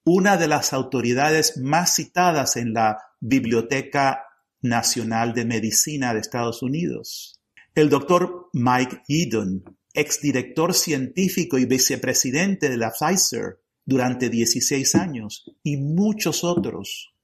una 0.04 0.36
de 0.36 0.48
las 0.48 0.72
autoridades 0.72 1.58
más 1.58 1.94
citadas 1.94 2.56
en 2.56 2.72
la 2.72 2.98
Biblioteca 3.20 4.24
Nacional 4.62 5.34
de 5.34 5.44
Medicina 5.44 6.14
de 6.14 6.20
Estados 6.20 6.62
Unidos. 6.62 7.40
El 7.74 7.90
doctor 7.90 8.48
Mike 8.52 9.02
Eden, 9.08 9.62
exdirector 9.92 10.74
científico 10.74 11.58
y 11.58 11.66
vicepresidente 11.66 12.68
de 12.68 12.76
la 12.76 12.92
Pfizer 12.92 13.60
durante 13.84 14.28
16 14.28 14.94
años, 14.94 15.50
y 15.62 15.76
muchos 15.76 16.44
otros. 16.44 17.14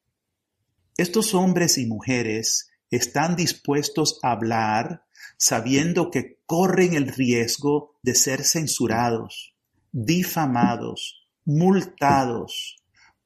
Estos 0.97 1.35
hombres 1.35 1.77
y 1.79 1.87
mujeres 1.87 2.71
están 2.91 3.37
dispuestos 3.37 4.19
a 4.23 4.33
hablar 4.33 5.05
sabiendo 5.37 6.11
que 6.11 6.39
corren 6.47 6.95
el 6.95 7.09
riesgo 7.09 7.97
de 8.03 8.15
ser 8.15 8.45
censurados, 8.45 9.55
difamados, 9.93 11.27
multados, 11.45 12.77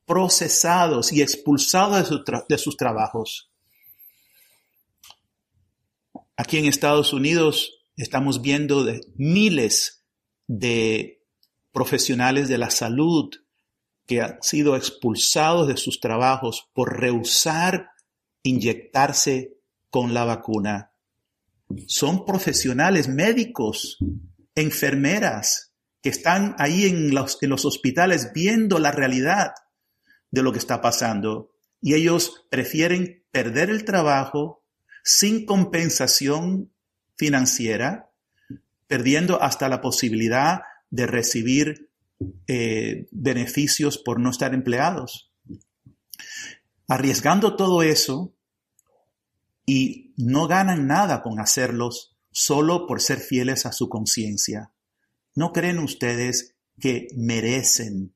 procesados 0.06 1.12
y 1.12 1.22
expulsados 1.22 2.24
de, 2.48 2.58
sus 2.58 2.76
trabajos. 2.76 3.50
Aquí 6.36 6.56
en 6.56 6.66
Estados 6.66 7.12
Unidos 7.12 7.78
estamos 7.96 8.40
viendo 8.40 8.86
miles 9.16 10.02
de 10.46 11.22
profesionales 11.72 12.48
de 12.48 12.58
la 12.58 12.70
salud 12.70 13.30
que 14.06 14.22
han 14.22 14.42
sido 14.42 14.76
expulsados 14.76 15.68
de 15.68 15.76
sus 15.76 16.00
trabajos 16.00 16.68
por 16.72 16.98
rehusar 16.98 17.90
inyectarse 18.42 19.58
con 19.90 20.14
la 20.14 20.24
vacuna. 20.24 20.92
Son 21.86 22.24
profesionales 22.24 23.08
médicos, 23.08 23.98
enfermeras, 24.54 25.72
que 26.02 26.10
están 26.10 26.54
ahí 26.58 26.86
en 26.86 27.14
los, 27.14 27.38
en 27.42 27.50
los 27.50 27.64
hospitales 27.64 28.32
viendo 28.32 28.78
la 28.78 28.92
realidad 28.92 29.52
de 30.30 30.42
lo 30.42 30.52
que 30.52 30.58
está 30.58 30.80
pasando. 30.80 31.50
Y 31.80 31.94
ellos 31.94 32.46
prefieren 32.50 33.24
perder 33.30 33.70
el 33.70 33.84
trabajo 33.84 34.64
sin 35.02 35.44
compensación 35.46 36.72
financiera, 37.16 38.10
perdiendo 38.86 39.42
hasta 39.42 39.68
la 39.68 39.80
posibilidad 39.80 40.60
de 40.90 41.06
recibir 41.06 41.90
eh, 42.46 43.06
beneficios 43.10 43.98
por 43.98 44.20
no 44.20 44.30
estar 44.30 44.54
empleados. 44.54 45.27
Arriesgando 46.88 47.54
todo 47.54 47.82
eso 47.82 48.34
y 49.64 50.14
no 50.16 50.48
ganan 50.48 50.86
nada 50.86 51.22
con 51.22 51.38
hacerlos 51.38 52.16
solo 52.32 52.86
por 52.86 53.00
ser 53.00 53.20
fieles 53.20 53.66
a 53.66 53.72
su 53.72 53.88
conciencia. 53.88 54.72
¿No 55.34 55.52
creen 55.52 55.78
ustedes 55.78 56.56
que 56.80 57.08
merecen 57.14 58.14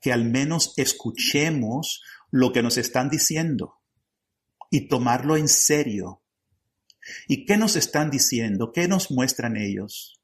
que 0.00 0.12
al 0.12 0.24
menos 0.24 0.74
escuchemos 0.76 2.02
lo 2.30 2.52
que 2.52 2.62
nos 2.62 2.76
están 2.76 3.10
diciendo 3.10 3.80
y 4.70 4.88
tomarlo 4.88 5.36
en 5.36 5.48
serio 5.48 6.22
¿Y 7.26 7.44
qué 7.46 7.56
nos 7.56 7.76
están 7.76 8.10
diciendo? 8.10 8.72
¿Qué 8.72 8.88
nos 8.88 9.10
muestran 9.10 9.56
ellos? 9.56 10.20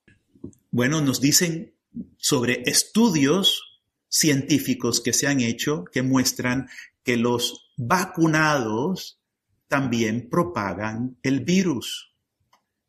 Bueno, 0.71 1.01
nos 1.01 1.21
dicen 1.21 1.75
sobre 2.17 2.63
estudios 2.67 3.81
científicos 4.09 5.01
que 5.01 5.13
se 5.13 5.27
han 5.27 5.41
hecho 5.41 5.85
que 5.93 6.03
muestran 6.03 6.69
que 7.09 7.17
los 7.17 7.73
vacunados 7.79 9.19
también 9.67 10.29
propagan 10.29 11.17
el 11.23 11.41
virus. 11.41 12.15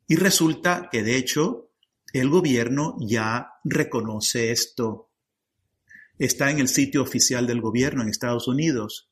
Y 0.09 0.17
resulta 0.17 0.89
que 0.91 1.03
de 1.03 1.15
hecho 1.15 1.71
el 2.11 2.27
gobierno 2.27 2.97
ya 2.99 3.53
reconoce 3.63 4.51
esto. 4.51 5.09
Está 6.17 6.51
en 6.51 6.59
el 6.59 6.67
sitio 6.67 7.01
oficial 7.01 7.47
del 7.47 7.61
gobierno 7.61 8.01
en 8.01 8.09
Estados 8.09 8.49
Unidos, 8.49 9.09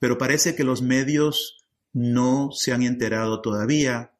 pero 0.00 0.18
parece 0.18 0.56
que 0.56 0.64
los 0.64 0.82
medios 0.82 1.64
no 1.92 2.50
se 2.50 2.72
han 2.72 2.82
enterado 2.82 3.40
todavía 3.40 4.16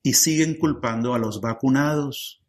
y 0.00 0.12
siguen 0.12 0.60
culpando 0.60 1.12
a 1.12 1.18
los 1.18 1.40
vacunados. 1.40 2.40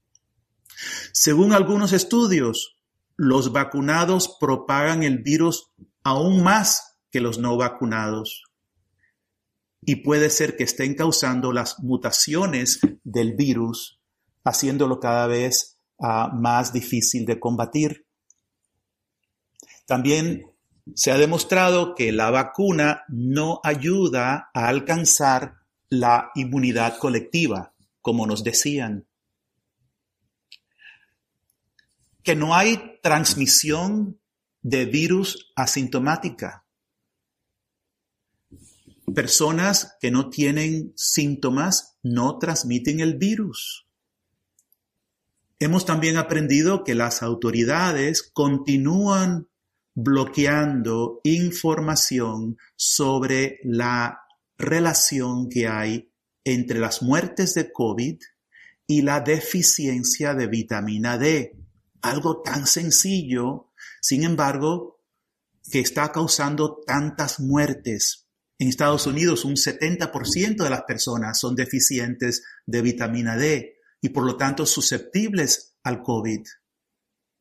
Según 1.13 1.52
algunos 1.52 1.93
estudios, 1.93 2.78
los 3.15 3.52
vacunados 3.52 4.38
propagan 4.39 5.02
el 5.02 5.17
virus 5.17 5.72
aún 6.04 6.43
más 6.43 6.93
que 7.13 7.21
los 7.21 7.38
no 7.38 7.56
vacunados. 7.56 8.43
Y 9.82 9.97
puede 9.97 10.32
ser 10.32 10.58
que 10.58 10.63
estén 10.63 10.95
causando 10.95 11.54
las 11.54 11.80
mutaciones 11.80 12.80
del 13.04 13.36
virus, 13.36 13.99
haciéndolo 14.43 14.99
cada 14.99 15.28
vez 15.28 15.78
ah, 15.99 16.32
más 16.34 16.73
difícil 16.73 17.26
de 17.26 17.39
combatir. 17.39 18.08
También 19.86 20.52
se 20.95 21.12
ha 21.12 21.17
demostrado 21.19 21.93
que 21.93 22.12
la 22.12 22.32
vacuna 22.32 23.04
no 23.10 23.62
ayuda 23.63 24.49
a 24.52 24.67
alcanzar 24.67 25.58
la 25.89 26.32
inmunidad 26.34 26.97
colectiva, 26.97 27.76
como 28.02 28.26
nos 28.26 28.43
decían. 28.43 29.06
Que 32.23 32.36
no 32.36 32.56
hay 32.56 32.99
transmisión 33.04 34.19
de 34.63 34.86
virus 34.86 35.52
asintomática. 35.56 36.62
Personas 39.13 39.95
que 39.99 40.12
no 40.12 40.30
tienen 40.30 40.93
síntomas 40.95 41.97
no 42.02 42.38
transmiten 42.39 42.99
el 42.99 43.17
virus. 43.17 43.88
Hemos 45.60 45.86
también 45.86 46.17
aprendido 46.17 46.84
que 46.84 46.95
las 46.95 47.21
autoridades 47.21 48.23
continúan 48.34 49.47
bloqueando 49.95 51.21
información 51.23 52.58
sobre 52.76 53.60
la 53.63 54.21
relación 54.58 55.49
que 55.49 55.67
hay 55.67 56.12
entre 56.43 56.80
las 56.80 57.02
muertes 57.02 57.54
de 57.54 57.71
COVID 57.71 58.19
y 58.88 59.02
la 59.02 59.21
deficiencia 59.21 60.34
de 60.34 60.47
vitamina 60.47 61.17
D. 61.17 61.56
Algo 62.02 62.41
tan 62.41 62.67
sencillo, 62.67 63.69
sin 64.02 64.23
embargo, 64.23 65.02
que 65.71 65.80
está 65.80 66.12
causando 66.12 66.82
tantas 66.86 67.39
muertes. 67.39 68.23
En 68.63 68.69
Estados 68.69 69.08
Unidos 69.08 69.43
un 69.43 69.58
70% 69.58 70.63
de 70.63 70.69
las 70.69 70.84
personas 70.84 71.38
son 71.38 71.54
deficientes 71.54 72.45
de 72.65 72.82
vitamina 72.82 73.36
D 73.36 73.76
y 73.99 74.08
por 74.08 74.23
lo 74.23 74.38
tanto 74.38 74.65
susceptibles 74.65 75.76
al 75.84 76.02
COVID. 76.02 76.39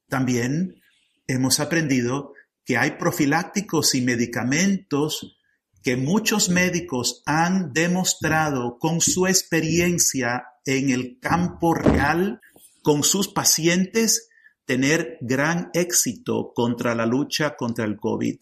También 0.09 0.83
hemos 1.29 1.61
aprendido 1.61 2.33
que 2.65 2.77
hay 2.77 2.99
profilácticos 2.99 3.95
y 3.95 4.03
medicamentos 4.03 5.39
que 5.81 5.97
muchos 5.97 6.49
médicos 6.49 7.23
han 7.25 7.73
demostrado 7.73 8.79
con 8.81 9.01
su 9.01 9.29
experiencia 9.29 10.47
en 10.67 10.91
el 10.91 11.21
campo 11.21 11.73
real 11.73 12.41
con 12.83 13.05
sus 13.05 13.29
pacientes 13.29 14.29
tener 14.65 15.19
gran 15.21 15.71
éxito 15.73 16.51
contra 16.53 16.97
la 16.97 17.07
lucha 17.07 17.55
contra 17.55 17.85
el 17.85 18.01
COVID. 18.01 18.39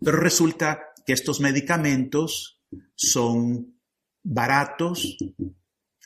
Pero 0.00 0.16
resulta 0.16 0.80
que 1.04 1.12
estos 1.12 1.40
medicamentos 1.40 2.60
son 2.94 3.78
baratos, 4.22 5.16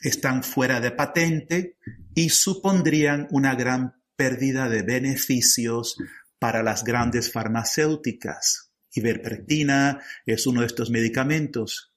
están 0.01 0.43
fuera 0.43 0.79
de 0.79 0.91
patente 0.91 1.77
y 2.15 2.29
supondrían 2.29 3.27
una 3.31 3.55
gran 3.55 4.01
pérdida 4.15 4.69
de 4.69 4.83
beneficios 4.83 5.97
para 6.37 6.63
las 6.63 6.83
grandes 6.83 7.31
farmacéuticas. 7.31 8.71
Ivermectina 8.93 10.01
es 10.25 10.47
uno 10.47 10.61
de 10.61 10.67
estos 10.67 10.89
medicamentos. 10.89 11.93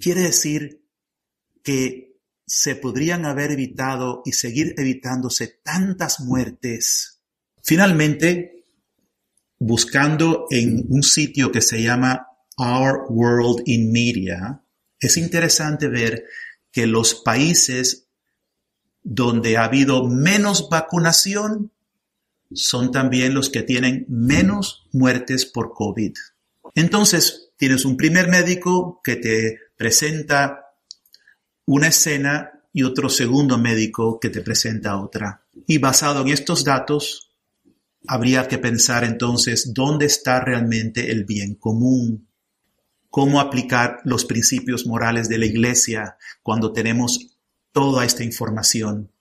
Quiere 0.00 0.22
decir 0.22 0.82
que 1.62 2.18
se 2.46 2.74
podrían 2.74 3.24
haber 3.24 3.52
evitado 3.52 4.22
y 4.24 4.32
seguir 4.32 4.74
evitándose 4.76 5.60
tantas 5.62 6.20
muertes. 6.20 7.22
Finalmente, 7.62 8.61
buscando 9.64 10.46
en 10.50 10.86
un 10.88 11.02
sitio 11.04 11.52
que 11.52 11.60
se 11.60 11.82
llama 11.82 12.26
Our 12.56 13.06
World 13.08 13.62
in 13.66 13.92
Media, 13.92 14.60
es 14.98 15.16
interesante 15.16 15.88
ver 15.88 16.24
que 16.72 16.86
los 16.86 17.14
países 17.14 18.06
donde 19.04 19.56
ha 19.56 19.64
habido 19.64 20.08
menos 20.08 20.68
vacunación 20.68 21.70
son 22.52 22.90
también 22.90 23.34
los 23.34 23.50
que 23.50 23.62
tienen 23.62 24.04
menos 24.08 24.86
muertes 24.92 25.46
por 25.46 25.72
COVID. 25.72 26.12
Entonces, 26.74 27.50
tienes 27.56 27.84
un 27.84 27.96
primer 27.96 28.28
médico 28.28 29.00
que 29.02 29.16
te 29.16 29.58
presenta 29.76 30.74
una 31.66 31.88
escena 31.88 32.50
y 32.72 32.82
otro 32.82 33.08
segundo 33.08 33.58
médico 33.58 34.18
que 34.18 34.28
te 34.28 34.40
presenta 34.40 35.00
otra. 35.00 35.44
Y 35.66 35.78
basado 35.78 36.22
en 36.22 36.28
estos 36.28 36.64
datos, 36.64 37.31
habría 38.06 38.48
que 38.48 38.58
pensar 38.58 39.04
entonces 39.04 39.72
dónde 39.74 40.06
está 40.06 40.40
realmente 40.40 41.10
el 41.10 41.24
bien 41.24 41.54
común 41.54 42.28
cómo 43.12 43.42
aplicar 43.42 44.00
los 44.04 44.24
principios 44.24 44.86
morales 44.86 45.28
de 45.28 45.36
la 45.36 45.44
Iglesia 45.44 46.16
cuando 46.42 46.72
tenemos 46.72 47.36
toda 47.70 48.06
esta 48.06 48.24
información. 48.24 49.12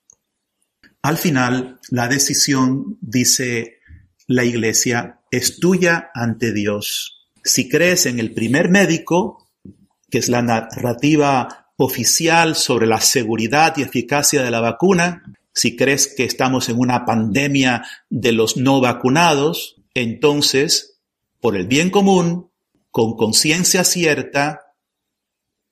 Al 1.01 1.17
final, 1.17 1.77
la 1.89 2.07
decisión, 2.07 2.97
dice 3.01 3.79
la 4.27 4.45
Iglesia, 4.45 5.19
es 5.29 5.59
tuya 5.59 6.09
ante 6.13 6.53
Dios. 6.53 7.27
Si 7.43 7.67
crees 7.67 8.05
en 8.05 8.19
el 8.19 8.33
primer 8.33 8.69
médico, 8.69 9.49
que 10.09 10.19
es 10.19 10.29
la 10.29 10.41
narrativa 10.41 11.73
oficial 11.75 12.55
sobre 12.55 12.87
la 12.87 13.01
seguridad 13.01 13.73
y 13.75 13.81
eficacia 13.81 14.41
de 14.41 14.51
la 14.51 14.61
vacuna, 14.61 15.21
si 15.53 15.75
crees 15.75 16.13
que 16.15 16.23
estamos 16.23 16.69
en 16.69 16.79
una 16.79 17.05
pandemia 17.05 17.83
de 18.09 18.31
los 18.31 18.57
no 18.57 18.81
vacunados, 18.81 19.81
entonces, 19.93 20.99
por 21.39 21.57
el 21.57 21.67
bien 21.67 21.89
común, 21.89 22.49
con 22.89 23.15
conciencia 23.15 23.83
cierta, 23.83 24.73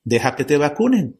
deja 0.03 0.35
que 0.35 0.45
te 0.45 0.57
vacunen. 0.57 1.19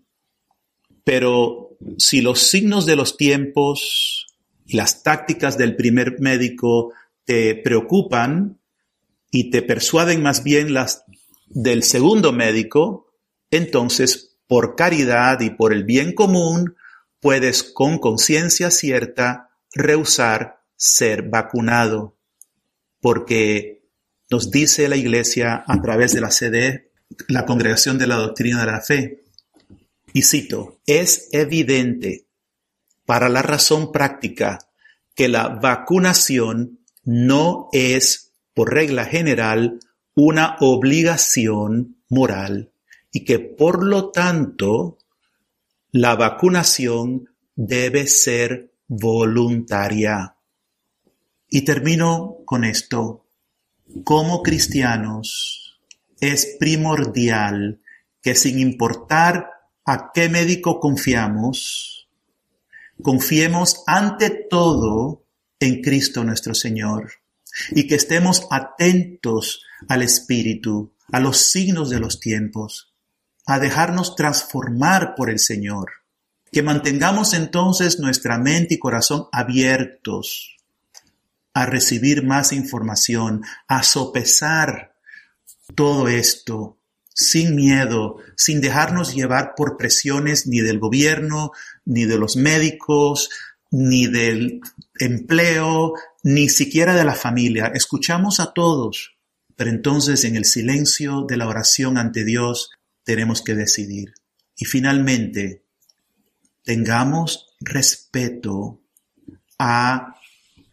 Pero 1.04 1.78
si 1.98 2.22
los 2.22 2.40
signos 2.40 2.86
de 2.86 2.96
los 2.96 3.18
tiempos 3.18 4.28
y 4.66 4.76
las 4.76 5.04
tácticas 5.04 5.58
del 5.58 5.76
primer 5.76 6.20
médico 6.20 6.94
te 7.26 7.56
preocupan 7.56 8.60
y 9.32 9.50
te 9.52 9.62
persuaden 9.62 10.22
más 10.22 10.44
bien 10.44 10.74
las 10.74 11.06
del 11.48 11.84
segundo 11.84 12.32
médico, 12.32 13.14
entonces 13.52 14.38
por 14.48 14.76
caridad 14.76 15.40
y 15.42 15.52
por 15.52 15.74
el 15.74 15.84
bien 15.84 16.14
común 16.14 16.76
puedes 17.20 17.64
con 17.64 18.00
conciencia 18.00 18.72
cierta 18.72 19.50
rehusar 19.74 20.62
ser 20.76 21.24
vacunado, 21.24 22.18
porque 23.02 23.90
nos 24.30 24.52
dice 24.52 24.88
la 24.88 24.96
Iglesia 24.96 25.64
a 25.68 25.82
través 25.82 26.14
de 26.14 26.22
la 26.22 26.32
sede, 26.32 26.92
la 27.28 27.46
Congregación 27.46 27.98
de 27.98 28.08
la 28.08 28.16
Doctrina 28.16 28.62
de 28.62 28.72
la 28.72 28.82
Fe. 28.82 29.24
Y 30.14 30.24
cito, 30.24 30.80
es 30.86 31.30
evidente 31.32 32.28
para 33.06 33.28
la 33.28 33.42
razón 33.42 33.92
práctica 33.92 34.60
que 35.16 35.28
la 35.28 35.50
vacunación 35.50 36.80
no 37.04 37.70
es, 37.72 38.34
por 38.54 38.74
regla 38.74 39.06
general, 39.06 39.80
una 40.16 40.58
obligación 40.60 41.98
moral 42.08 42.72
y 43.12 43.26
que 43.26 43.40
por 43.40 43.84
lo 43.84 44.12
tanto 44.12 44.99
la 45.92 46.16
vacunación 46.16 47.30
debe 47.56 48.08
ser 48.08 48.74
voluntaria. 48.88 50.36
Y 51.50 51.62
termino 51.62 52.38
con 52.46 52.64
esto 52.64 53.26
como 54.04 54.44
cristianos 54.44 55.80
es 56.20 56.58
primordial 56.60 57.82
que 58.22 58.36
sin 58.36 58.60
importar 58.60 59.50
a 59.86 60.12
qué 60.14 60.30
médico 60.30 60.80
confiamos, 60.80 62.08
confiemos 63.02 63.84
ante 63.88 64.30
todo 64.30 65.24
en 65.60 65.82
Cristo 65.82 66.24
nuestro 66.24 66.54
Señor 66.54 67.14
y 67.72 67.88
que 67.88 67.96
estemos 67.96 68.48
atentos 68.52 69.64
al 69.88 70.04
Espíritu, 70.04 70.94
a 71.12 71.20
los 71.20 71.38
signos 71.38 71.90
de 71.90 72.00
los 72.00 72.20
tiempos, 72.20 72.89
a 73.50 73.60
dejarnos 73.60 74.16
transformar 74.16 75.16
por 75.16 75.30
el 75.30 75.40
Señor. 75.40 75.92
Que 76.52 76.64
mantengamos 76.64 77.34
entonces 77.34 78.00
nuestra 78.00 78.38
mente 78.38 78.76
y 78.76 78.80
corazón 78.80 79.28
abiertos 79.32 80.58
a 81.54 81.66
recibir 81.66 82.24
más 82.24 82.54
información, 82.54 83.44
a 83.68 83.84
sopesar 83.84 84.96
todo 85.76 86.08
esto 86.08 86.78
sin 87.14 87.56
miedo, 87.56 88.18
sin 88.38 88.62
dejarnos 88.62 89.14
llevar 89.14 89.54
por 89.56 89.78
presiones 89.78 90.48
ni 90.48 90.62
del 90.62 90.80
gobierno, 90.80 91.52
ni 91.86 92.06
de 92.06 92.18
los 92.18 92.38
médicos, 92.38 93.30
ni 93.72 94.08
del 94.08 94.62
empleo, 95.00 95.94
ni 96.24 96.50
siquiera 96.50 96.96
de 96.96 97.04
la 97.04 97.14
familia. 97.14 97.72
Escuchamos 97.74 98.40
a 98.40 98.54
todos, 98.54 99.18
pero 99.56 99.70
entonces 99.70 100.24
en 100.24 100.36
el 100.36 100.46
silencio 100.46 101.26
de 101.28 101.38
la 101.38 101.48
oración 101.48 101.98
ante 101.98 102.24
Dios 102.24 102.72
tenemos 103.10 103.42
que 103.42 103.56
decidir. 103.56 104.14
Y 104.56 104.66
finalmente, 104.66 105.66
tengamos 106.64 107.56
respeto 107.60 108.84
a 109.58 110.16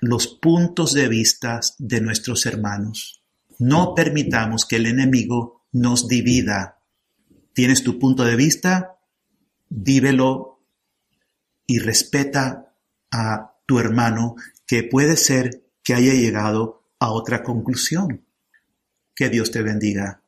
los 0.00 0.26
puntos 0.26 0.92
de 0.92 1.08
vista 1.08 1.60
de 1.78 2.02
nuestros 2.02 2.44
hermanos. 2.44 3.22
No 3.58 3.94
permitamos 3.94 4.66
que 4.66 4.76
el 4.76 4.84
enemigo 4.84 5.64
nos 5.72 6.08
divida. 6.08 6.82
¿Tienes 7.54 7.82
tu 7.82 7.98
punto 7.98 8.22
de 8.24 8.36
vista? 8.36 8.98
Vívelo 9.70 10.60
y 11.66 11.78
respeta 11.78 12.74
a 13.10 13.54
tu 13.64 13.78
hermano 13.78 14.36
que 14.66 14.82
puede 14.82 15.16
ser 15.16 15.64
que 15.82 15.94
haya 15.94 16.12
llegado 16.12 16.82
a 16.98 17.12
otra 17.12 17.42
conclusión. 17.42 18.26
Que 19.14 19.30
Dios 19.30 19.50
te 19.50 19.62
bendiga. 19.62 20.20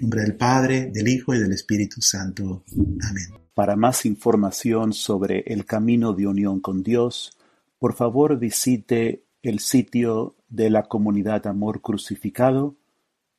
Nombre 0.00 0.22
del 0.22 0.36
Padre, 0.36 0.90
del 0.92 1.08
Hijo 1.08 1.34
y 1.34 1.38
del 1.38 1.52
Espíritu 1.52 2.00
Santo. 2.00 2.62
Amén. 2.76 3.42
Para 3.54 3.74
más 3.74 4.06
información 4.06 4.92
sobre 4.92 5.40
el 5.46 5.64
camino 5.64 6.12
de 6.12 6.28
unión 6.28 6.60
con 6.60 6.84
Dios, 6.84 7.36
por 7.78 7.94
favor 7.94 8.38
visite 8.38 9.24
el 9.42 9.58
sitio 9.58 10.36
de 10.48 10.70
la 10.70 10.84
comunidad 10.84 11.46
Amor 11.46 11.80
Crucificado, 11.80 12.76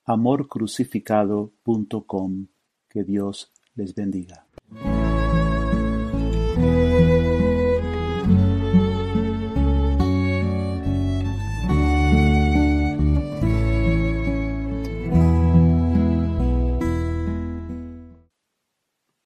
amorcrucificado.com. 0.05 2.47
Que 2.89 3.03
Dios 3.03 3.51
les 3.75 3.95
bendiga. 3.95 4.45